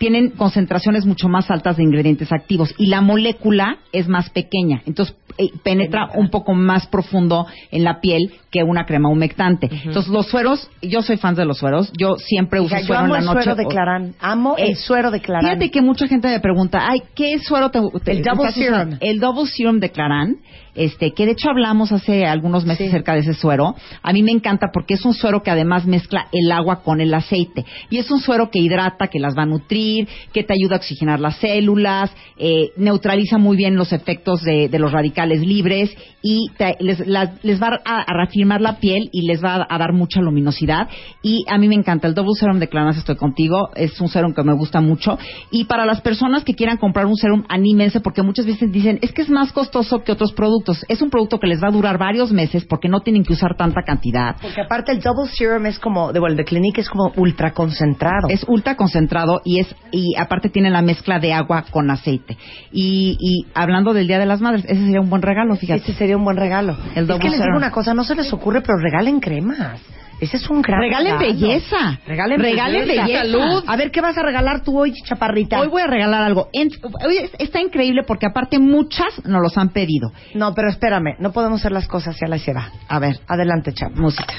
tienen 0.00 0.30
concentraciones 0.30 1.04
mucho 1.04 1.28
más 1.28 1.50
altas 1.50 1.76
de 1.76 1.82
ingredientes 1.82 2.32
activos 2.32 2.74
y 2.78 2.86
la 2.86 3.02
molécula 3.02 3.76
es 3.92 4.08
más 4.08 4.30
pequeña. 4.30 4.80
Entonces, 4.86 5.14
eh, 5.36 5.50
penetra 5.62 6.08
un 6.14 6.30
poco 6.30 6.54
más 6.54 6.86
profundo 6.86 7.46
en 7.70 7.84
la 7.84 8.00
piel 8.00 8.32
que 8.50 8.62
una 8.64 8.86
crema 8.86 9.10
humectante. 9.10 9.68
Entonces, 9.84 10.10
los 10.10 10.26
sueros, 10.26 10.70
yo 10.80 11.02
soy 11.02 11.18
fan 11.18 11.34
de 11.34 11.44
los 11.44 11.58
sueros. 11.58 11.92
Yo 11.98 12.16
siempre 12.16 12.60
uso 12.60 12.76
yo 12.78 12.86
suero 12.86 13.02
amo 13.04 13.14
en 13.14 13.20
el 13.20 13.26
la 13.26 13.34
noche. 13.34 13.44
suero 13.44 13.56
de 13.56 13.66
Clarán. 13.66 14.14
Amo 14.20 14.54
Eh, 14.56 14.68
el 14.70 14.76
suero 14.76 15.10
de 15.10 15.20
Clarán. 15.20 15.44
Fíjate 15.50 15.70
que 15.70 15.82
mucha 15.82 16.08
gente 16.08 16.28
me 16.28 16.40
pregunta, 16.40 16.86
ay, 16.88 17.02
¿qué 17.14 17.38
suero 17.38 17.70
te, 17.70 17.80
te- 18.02 18.12
El 18.12 18.22
Double? 18.22 18.50
Serum. 18.52 18.96
El 19.00 19.20
Double 19.20 19.46
Serum 19.46 19.80
de 19.80 19.90
Clarán, 19.90 20.36
este, 20.74 21.12
que 21.12 21.26
de 21.26 21.32
hecho 21.32 21.50
hablamos 21.50 21.92
hace 21.92 22.24
algunos 22.24 22.64
meses 22.64 22.86
Sí. 22.86 22.88
acerca 22.88 23.12
de 23.12 23.20
ese 23.20 23.34
suero. 23.34 23.74
A 24.02 24.12
mí 24.14 24.22
me 24.22 24.32
encanta 24.32 24.68
porque 24.72 24.94
es 24.94 25.04
un 25.04 25.12
suero 25.14 25.42
que 25.42 25.50
además 25.50 25.84
mezcla 25.86 26.26
el 26.32 26.50
agua 26.50 26.82
con 26.82 27.00
el 27.02 27.12
aceite. 27.12 27.66
Y 27.90 27.98
es 27.98 28.10
un 28.10 28.20
suero 28.20 28.50
que 28.50 28.60
hidrata, 28.60 29.08
que 29.08 29.18
las 29.20 29.36
va 29.36 29.42
a 29.42 29.46
nutrir, 29.46 29.89
que 30.32 30.44
te 30.44 30.52
ayuda 30.54 30.76
a 30.76 30.78
oxigenar 30.78 31.20
las 31.20 31.36
células, 31.36 32.10
eh, 32.36 32.70
neutraliza 32.76 33.38
muy 33.38 33.56
bien 33.56 33.76
los 33.76 33.92
efectos 33.92 34.42
de, 34.42 34.68
de 34.68 34.78
los 34.78 34.92
radicales 34.92 35.40
libres 35.40 35.90
y 36.22 36.46
te- 36.56 36.76
les, 36.80 37.06
la- 37.06 37.34
les 37.42 37.60
va 37.62 37.80
a, 37.84 38.02
a 38.02 38.12
reafirmar 38.14 38.60
la 38.60 38.78
piel 38.78 39.08
y 39.12 39.26
les 39.26 39.42
va 39.42 39.54
a, 39.56 39.66
a 39.68 39.78
dar 39.78 39.92
mucha 39.92 40.20
luminosidad. 40.20 40.88
Y 41.22 41.44
a 41.48 41.58
mí 41.58 41.68
me 41.68 41.74
encanta 41.74 42.06
el 42.08 42.14
Double 42.14 42.34
Serum 42.38 42.58
de 42.58 42.68
Clarins, 42.68 42.98
estoy 42.98 43.16
contigo. 43.16 43.70
Es 43.74 44.00
un 44.00 44.08
serum 44.08 44.34
que 44.34 44.42
me 44.42 44.54
gusta 44.54 44.80
mucho. 44.80 45.18
Y 45.50 45.64
para 45.64 45.84
las 45.86 46.00
personas 46.00 46.44
que 46.44 46.54
quieran 46.54 46.76
comprar 46.76 47.06
un 47.06 47.16
serum, 47.16 47.44
anímense 47.48 48.00
porque 48.00 48.22
muchas 48.22 48.46
veces 48.46 48.70
dicen, 48.72 48.98
es 49.02 49.12
que 49.12 49.22
es 49.22 49.30
más 49.30 49.52
costoso 49.52 50.02
que 50.02 50.12
otros 50.12 50.32
productos. 50.32 50.84
Es 50.88 51.00
un 51.02 51.10
producto 51.10 51.38
que 51.38 51.46
les 51.46 51.62
va 51.62 51.68
a 51.68 51.72
durar 51.72 51.98
varios 51.98 52.32
meses 52.32 52.64
porque 52.64 52.88
no 52.88 53.00
tienen 53.00 53.24
que 53.24 53.32
usar 53.32 53.56
tanta 53.56 53.82
cantidad. 53.82 54.36
Porque 54.40 54.60
aparte 54.60 54.92
el 54.92 55.00
Double 55.00 55.30
Serum 55.32 55.66
es 55.66 55.78
como, 55.78 56.12
de, 56.12 56.20
bueno, 56.20 56.32
el 56.32 56.36
de 56.36 56.44
Clinique 56.44 56.80
es 56.80 56.88
como 56.88 57.12
ultra 57.16 57.52
concentrado. 57.52 58.28
Es 58.28 58.44
ultra 58.48 58.76
concentrado 58.76 59.40
y 59.44 59.60
es 59.60 59.74
y 59.92 60.14
aparte 60.16 60.48
tiene 60.50 60.70
la 60.70 60.82
mezcla 60.82 61.18
de 61.18 61.32
agua 61.32 61.64
con 61.70 61.90
aceite. 61.90 62.36
Y, 62.72 63.16
y 63.20 63.46
hablando 63.54 63.92
del 63.92 64.06
Día 64.06 64.18
de 64.18 64.26
las 64.26 64.40
Madres, 64.40 64.64
ese 64.66 64.80
sería 64.84 65.00
un 65.00 65.10
buen 65.10 65.22
regalo, 65.22 65.56
fíjate. 65.56 65.82
Ese 65.82 65.94
sería 65.94 66.16
un 66.16 66.24
buen 66.24 66.36
regalo. 66.36 66.76
El 66.94 67.10
es 67.10 67.18
que 67.18 67.28
les 67.30 67.40
digo 67.40 67.56
una 67.56 67.70
cosa, 67.72 67.92
no 67.94 68.04
se 68.04 68.14
les 68.14 68.32
ocurre, 68.32 68.60
pero 68.60 68.78
regalen 68.78 69.20
cremas. 69.20 69.80
Ese 70.20 70.36
es 70.36 70.50
un 70.50 70.60
gran 70.60 70.80
Regalen 70.80 71.18
regalo. 71.18 71.32
belleza. 71.32 71.98
Regalen, 72.06 72.38
Regalen 72.40 72.86
belleza. 72.86 73.02
belleza. 73.06 73.20
Salud. 73.22 73.64
A 73.66 73.76
ver, 73.76 73.90
¿qué 73.90 74.02
vas 74.02 74.18
a 74.18 74.22
regalar 74.22 74.62
tú 74.62 74.78
hoy, 74.78 74.92
chaparrita? 74.92 75.58
Hoy 75.58 75.68
voy 75.68 75.80
a 75.80 75.86
regalar 75.86 76.22
algo. 76.22 76.50
En- 76.52 76.68
hoy 77.06 77.16
es- 77.16 77.30
está 77.38 77.58
increíble 77.62 78.02
porque 78.06 78.26
aparte 78.26 78.58
muchas 78.58 79.24
nos 79.24 79.40
los 79.40 79.56
han 79.56 79.70
pedido. 79.70 80.12
No, 80.34 80.54
pero 80.54 80.68
espérame, 80.68 81.16
no 81.20 81.32
podemos 81.32 81.60
hacer 81.60 81.72
las 81.72 81.88
cosas 81.88 82.18
ya 82.20 82.28
la 82.28 82.38
se 82.38 82.52
va. 82.52 82.68
A 82.86 82.98
ver, 82.98 83.16
Adelante, 83.28 83.72
chapa. 83.72 83.98
música. 83.98 84.34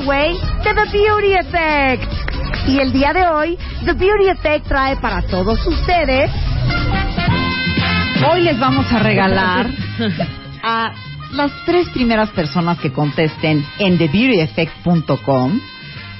Giveaway 0.00 0.34
de 0.64 0.74
The 0.74 0.98
Beauty 0.98 1.34
Effect. 1.34 2.12
Y 2.68 2.78
el 2.78 2.92
día 2.92 3.12
de 3.12 3.26
hoy, 3.26 3.58
The 3.84 3.92
Beauty 3.92 4.28
Effect 4.28 4.66
trae 4.66 4.96
para 4.96 5.22
todos 5.22 5.66
ustedes 5.66 6.30
Hoy 8.30 8.42
les 8.42 8.58
vamos 8.58 8.92
a 8.92 8.98
regalar 8.98 9.66
a 10.62 10.92
las 11.32 11.50
tres 11.64 11.88
primeras 11.88 12.28
personas 12.30 12.78
que 12.78 12.92
contesten 12.92 13.64
en 13.78 13.96
TheBeautyEffect.com 13.96 15.58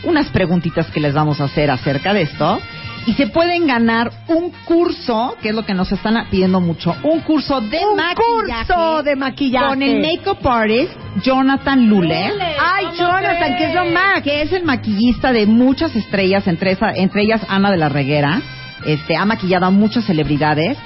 unas 0.05 0.29
preguntitas 0.29 0.87
que 0.91 1.01
les 1.01 1.13
vamos 1.13 1.43
a 1.43 1.45
hacer 1.45 1.71
acerca 1.71 2.15
de 2.15 2.23
esto. 2.23 2.59
Y 3.07 3.15
se 3.15 3.29
pueden 3.29 3.67
ganar 3.67 4.11
un 4.29 4.51
curso, 4.67 5.35
que 5.41 5.49
es 5.49 5.55
lo 5.55 5.65
que 5.65 5.75
nos 5.75 5.91
están 5.91 6.27
pidiendo 6.31 6.61
mucho, 6.61 6.95
un 7.03 7.21
curso 7.21 7.61
de 7.61 7.79
un 7.87 7.97
maquillaje 7.97 8.67
curso 8.67 9.03
de 9.03 9.17
maquillaje. 9.17 9.67
con 9.69 9.83
el 9.83 10.01
makeup 10.03 10.47
artist 10.47 10.93
Jonathan 11.23 11.87
Lule. 11.89 12.15
Ay, 12.63 12.87
Jonathan, 12.99 13.57
que 13.57 13.65
es 13.67 13.75
lo 13.75 13.85
más. 13.87 14.23
que 14.23 14.43
es 14.43 14.53
el 14.53 14.65
maquillista 14.65 15.33
de 15.33 15.47
muchas 15.47 15.97
estrellas, 15.97 16.47
entre, 16.47 16.73
esa- 16.73 16.93
entre 16.95 17.23
ellas 17.23 17.41
Ana 17.49 17.71
de 17.71 17.79
la 17.79 17.89
Reguera. 17.89 18.41
Este, 18.87 19.17
ha 19.17 19.25
maquillado 19.25 19.67
a 19.67 19.71
muchas 19.71 20.05
celebridades. 20.05 20.77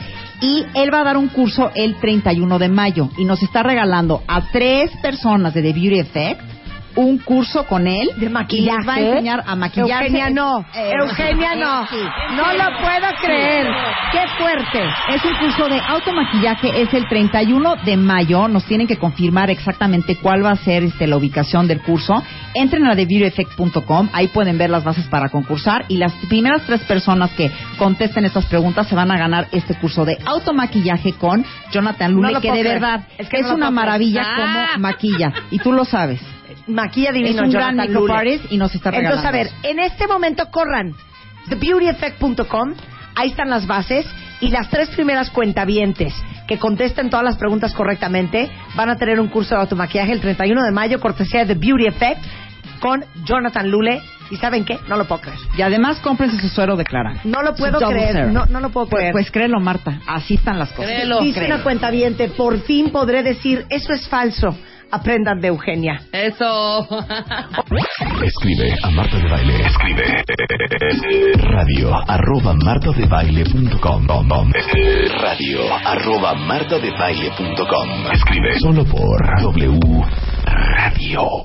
Y 0.40 0.64
él 0.74 0.92
va 0.92 1.00
a 1.00 1.04
dar 1.04 1.16
un 1.16 1.28
curso 1.28 1.70
el 1.74 1.94
31 1.96 2.58
de 2.58 2.68
mayo 2.68 3.08
y 3.16 3.24
nos 3.24 3.42
está 3.42 3.62
regalando 3.62 4.22
a 4.28 4.42
tres 4.50 4.90
personas 5.00 5.54
de 5.54 5.62
The 5.62 5.72
Beauty 5.72 6.00
Effect 6.00 6.40
un 6.96 7.18
curso 7.18 7.64
con 7.66 7.86
él 7.86 8.10
de 8.16 8.28
maquillaje. 8.30 8.72
y 8.72 8.76
les 8.78 8.88
va 8.88 8.94
a 8.94 9.00
enseñar 9.00 9.44
a 9.46 9.56
maquillar. 9.56 10.02
Eugenia 10.02 10.30
no, 10.30 10.60
Eh, 10.74 10.92
Eugenia 11.00 11.54
no, 11.56 11.86
sí. 11.88 11.96
no 12.36 12.52
lo 12.52 12.78
puedo 12.80 13.06
creer. 13.22 13.66
Qué 14.12 14.20
fuerte. 14.38 14.84
Es 15.14 15.24
un 15.24 15.34
curso 15.38 15.68
de 15.68 15.80
automaquillaje, 15.80 16.82
es 16.82 16.92
el 16.94 17.08
31 17.08 17.76
de 17.84 17.96
mayo. 17.96 18.48
Nos 18.48 18.64
tienen 18.64 18.86
que 18.86 18.96
confirmar 18.96 19.50
exactamente 19.50 20.16
cuál 20.16 20.44
va 20.44 20.52
a 20.52 20.56
ser 20.56 20.84
este, 20.84 21.06
la 21.06 21.16
ubicación 21.16 21.66
del 21.66 21.80
curso. 21.82 22.22
Entren 22.54 22.86
a 22.86 22.94
TheBeautyEffect.com, 22.94 24.08
ahí 24.12 24.28
pueden 24.28 24.58
ver 24.58 24.70
las 24.70 24.84
bases 24.84 25.06
para 25.08 25.28
concursar. 25.28 25.84
Y 25.88 25.96
las 25.96 26.12
primeras 26.28 26.62
tres 26.66 26.82
personas 26.82 27.30
que 27.32 27.50
contesten 27.78 28.24
estas 28.24 28.46
preguntas 28.46 28.86
se 28.86 28.94
van 28.94 29.10
a 29.10 29.18
ganar 29.18 29.48
este 29.52 29.74
curso 29.74 30.04
de 30.04 30.18
automaquillaje 30.24 31.12
con 31.14 31.44
Jonathan 31.72 32.12
Lule, 32.12 32.32
No 32.32 32.40
que 32.40 32.48
de 32.52 32.60
creer. 32.60 32.80
verdad 32.80 33.00
Es 33.18 33.26
es, 33.26 33.28
que 33.28 33.42
no 33.42 33.48
lo 33.48 33.54
una 33.56 33.70
maravilla 33.70 34.22
Ah. 34.24 34.36
como 34.36 34.78
maquilla. 34.82 35.32
Y 35.50 35.58
tú 35.58 35.72
lo 35.72 35.84
sabes. 35.84 36.20
Maquilla 36.66 37.08
Es 37.10 37.14
divino 37.14 37.42
un 37.42 37.50
gran 37.50 37.72
Jonathan 37.74 37.76
makeup 37.76 37.94
Lule. 38.08 38.14
artist 38.14 38.44
y 38.52 38.56
nos 38.58 38.74
está 38.74 38.90
regalando. 38.90 39.16
Entonces, 39.20 39.28
a 39.28 39.60
ver, 39.62 39.70
en 39.70 39.78
este 39.80 40.06
momento 40.06 40.50
corran 40.50 40.94
thebeautyeffect.com, 41.48 42.74
ahí 43.14 43.30
están 43.30 43.50
las 43.50 43.66
bases 43.66 44.06
y 44.40 44.48
las 44.50 44.68
tres 44.70 44.88
primeras 44.90 45.30
cuentavientes 45.30 46.14
que 46.46 46.58
contesten 46.58 47.10
todas 47.10 47.24
las 47.24 47.36
preguntas 47.36 47.72
correctamente 47.74 48.50
van 48.76 48.90
a 48.90 48.96
tener 48.96 49.18
un 49.20 49.28
curso 49.28 49.54
de 49.54 49.62
automaquillaje 49.62 50.12
el 50.12 50.20
31 50.20 50.62
de 50.62 50.70
mayo, 50.72 51.00
cortesía 51.00 51.44
de 51.44 51.54
The 51.54 51.60
Beauty 51.60 51.86
Effect 51.86 52.20
con 52.80 53.04
Jonathan 53.24 53.70
Lule. 53.70 54.02
¿Y 54.30 54.36
saben 54.36 54.64
qué? 54.64 54.78
No 54.88 54.96
lo 54.96 55.04
puedo 55.06 55.20
creer. 55.20 55.38
Y 55.56 55.62
además 55.62 56.00
cómprense 56.00 56.38
su 56.40 56.48
suero 56.48 56.76
de 56.76 56.84
Clara. 56.84 57.20
No 57.24 57.42
lo 57.42 57.54
puedo 57.54 57.78
Su 57.78 57.86
creer. 57.86 58.26
No, 58.32 58.46
no 58.46 58.60
lo 58.60 58.70
puedo 58.70 58.86
Pues, 58.86 59.00
creer. 59.00 59.12
pues 59.12 59.30
créelo, 59.30 59.60
Marta. 59.60 60.00
Así 60.06 60.34
están 60.34 60.58
las 60.58 60.70
cosas. 60.72 60.90
Créelo. 60.92 61.20
Dice 61.20 61.40
Créelo. 61.40 61.56
una 61.56 61.62
cuentaviente, 61.64 62.28
por 62.28 62.58
fin 62.62 62.90
podré 62.90 63.22
decir, 63.22 63.66
eso 63.68 63.92
es 63.92 64.08
falso. 64.08 64.56
Aprendan 64.94 65.40
de 65.40 65.48
Eugenia. 65.48 66.00
Eso. 66.12 66.86
Escribe 68.22 68.76
a 68.80 68.90
Marta 68.90 69.18
de 69.18 69.28
Baile. 69.28 69.66
Escribe 69.66 70.24
radio 71.50 71.92
arroba 72.06 72.54
martadebaile.com 72.54 74.52
radio 75.20 75.60
arroba 75.84 76.34
martadebaile.com 76.34 78.12
Escribe 78.12 78.58
solo 78.60 78.84
por 78.84 79.18
W 79.42 79.80
Radio. 80.44 81.42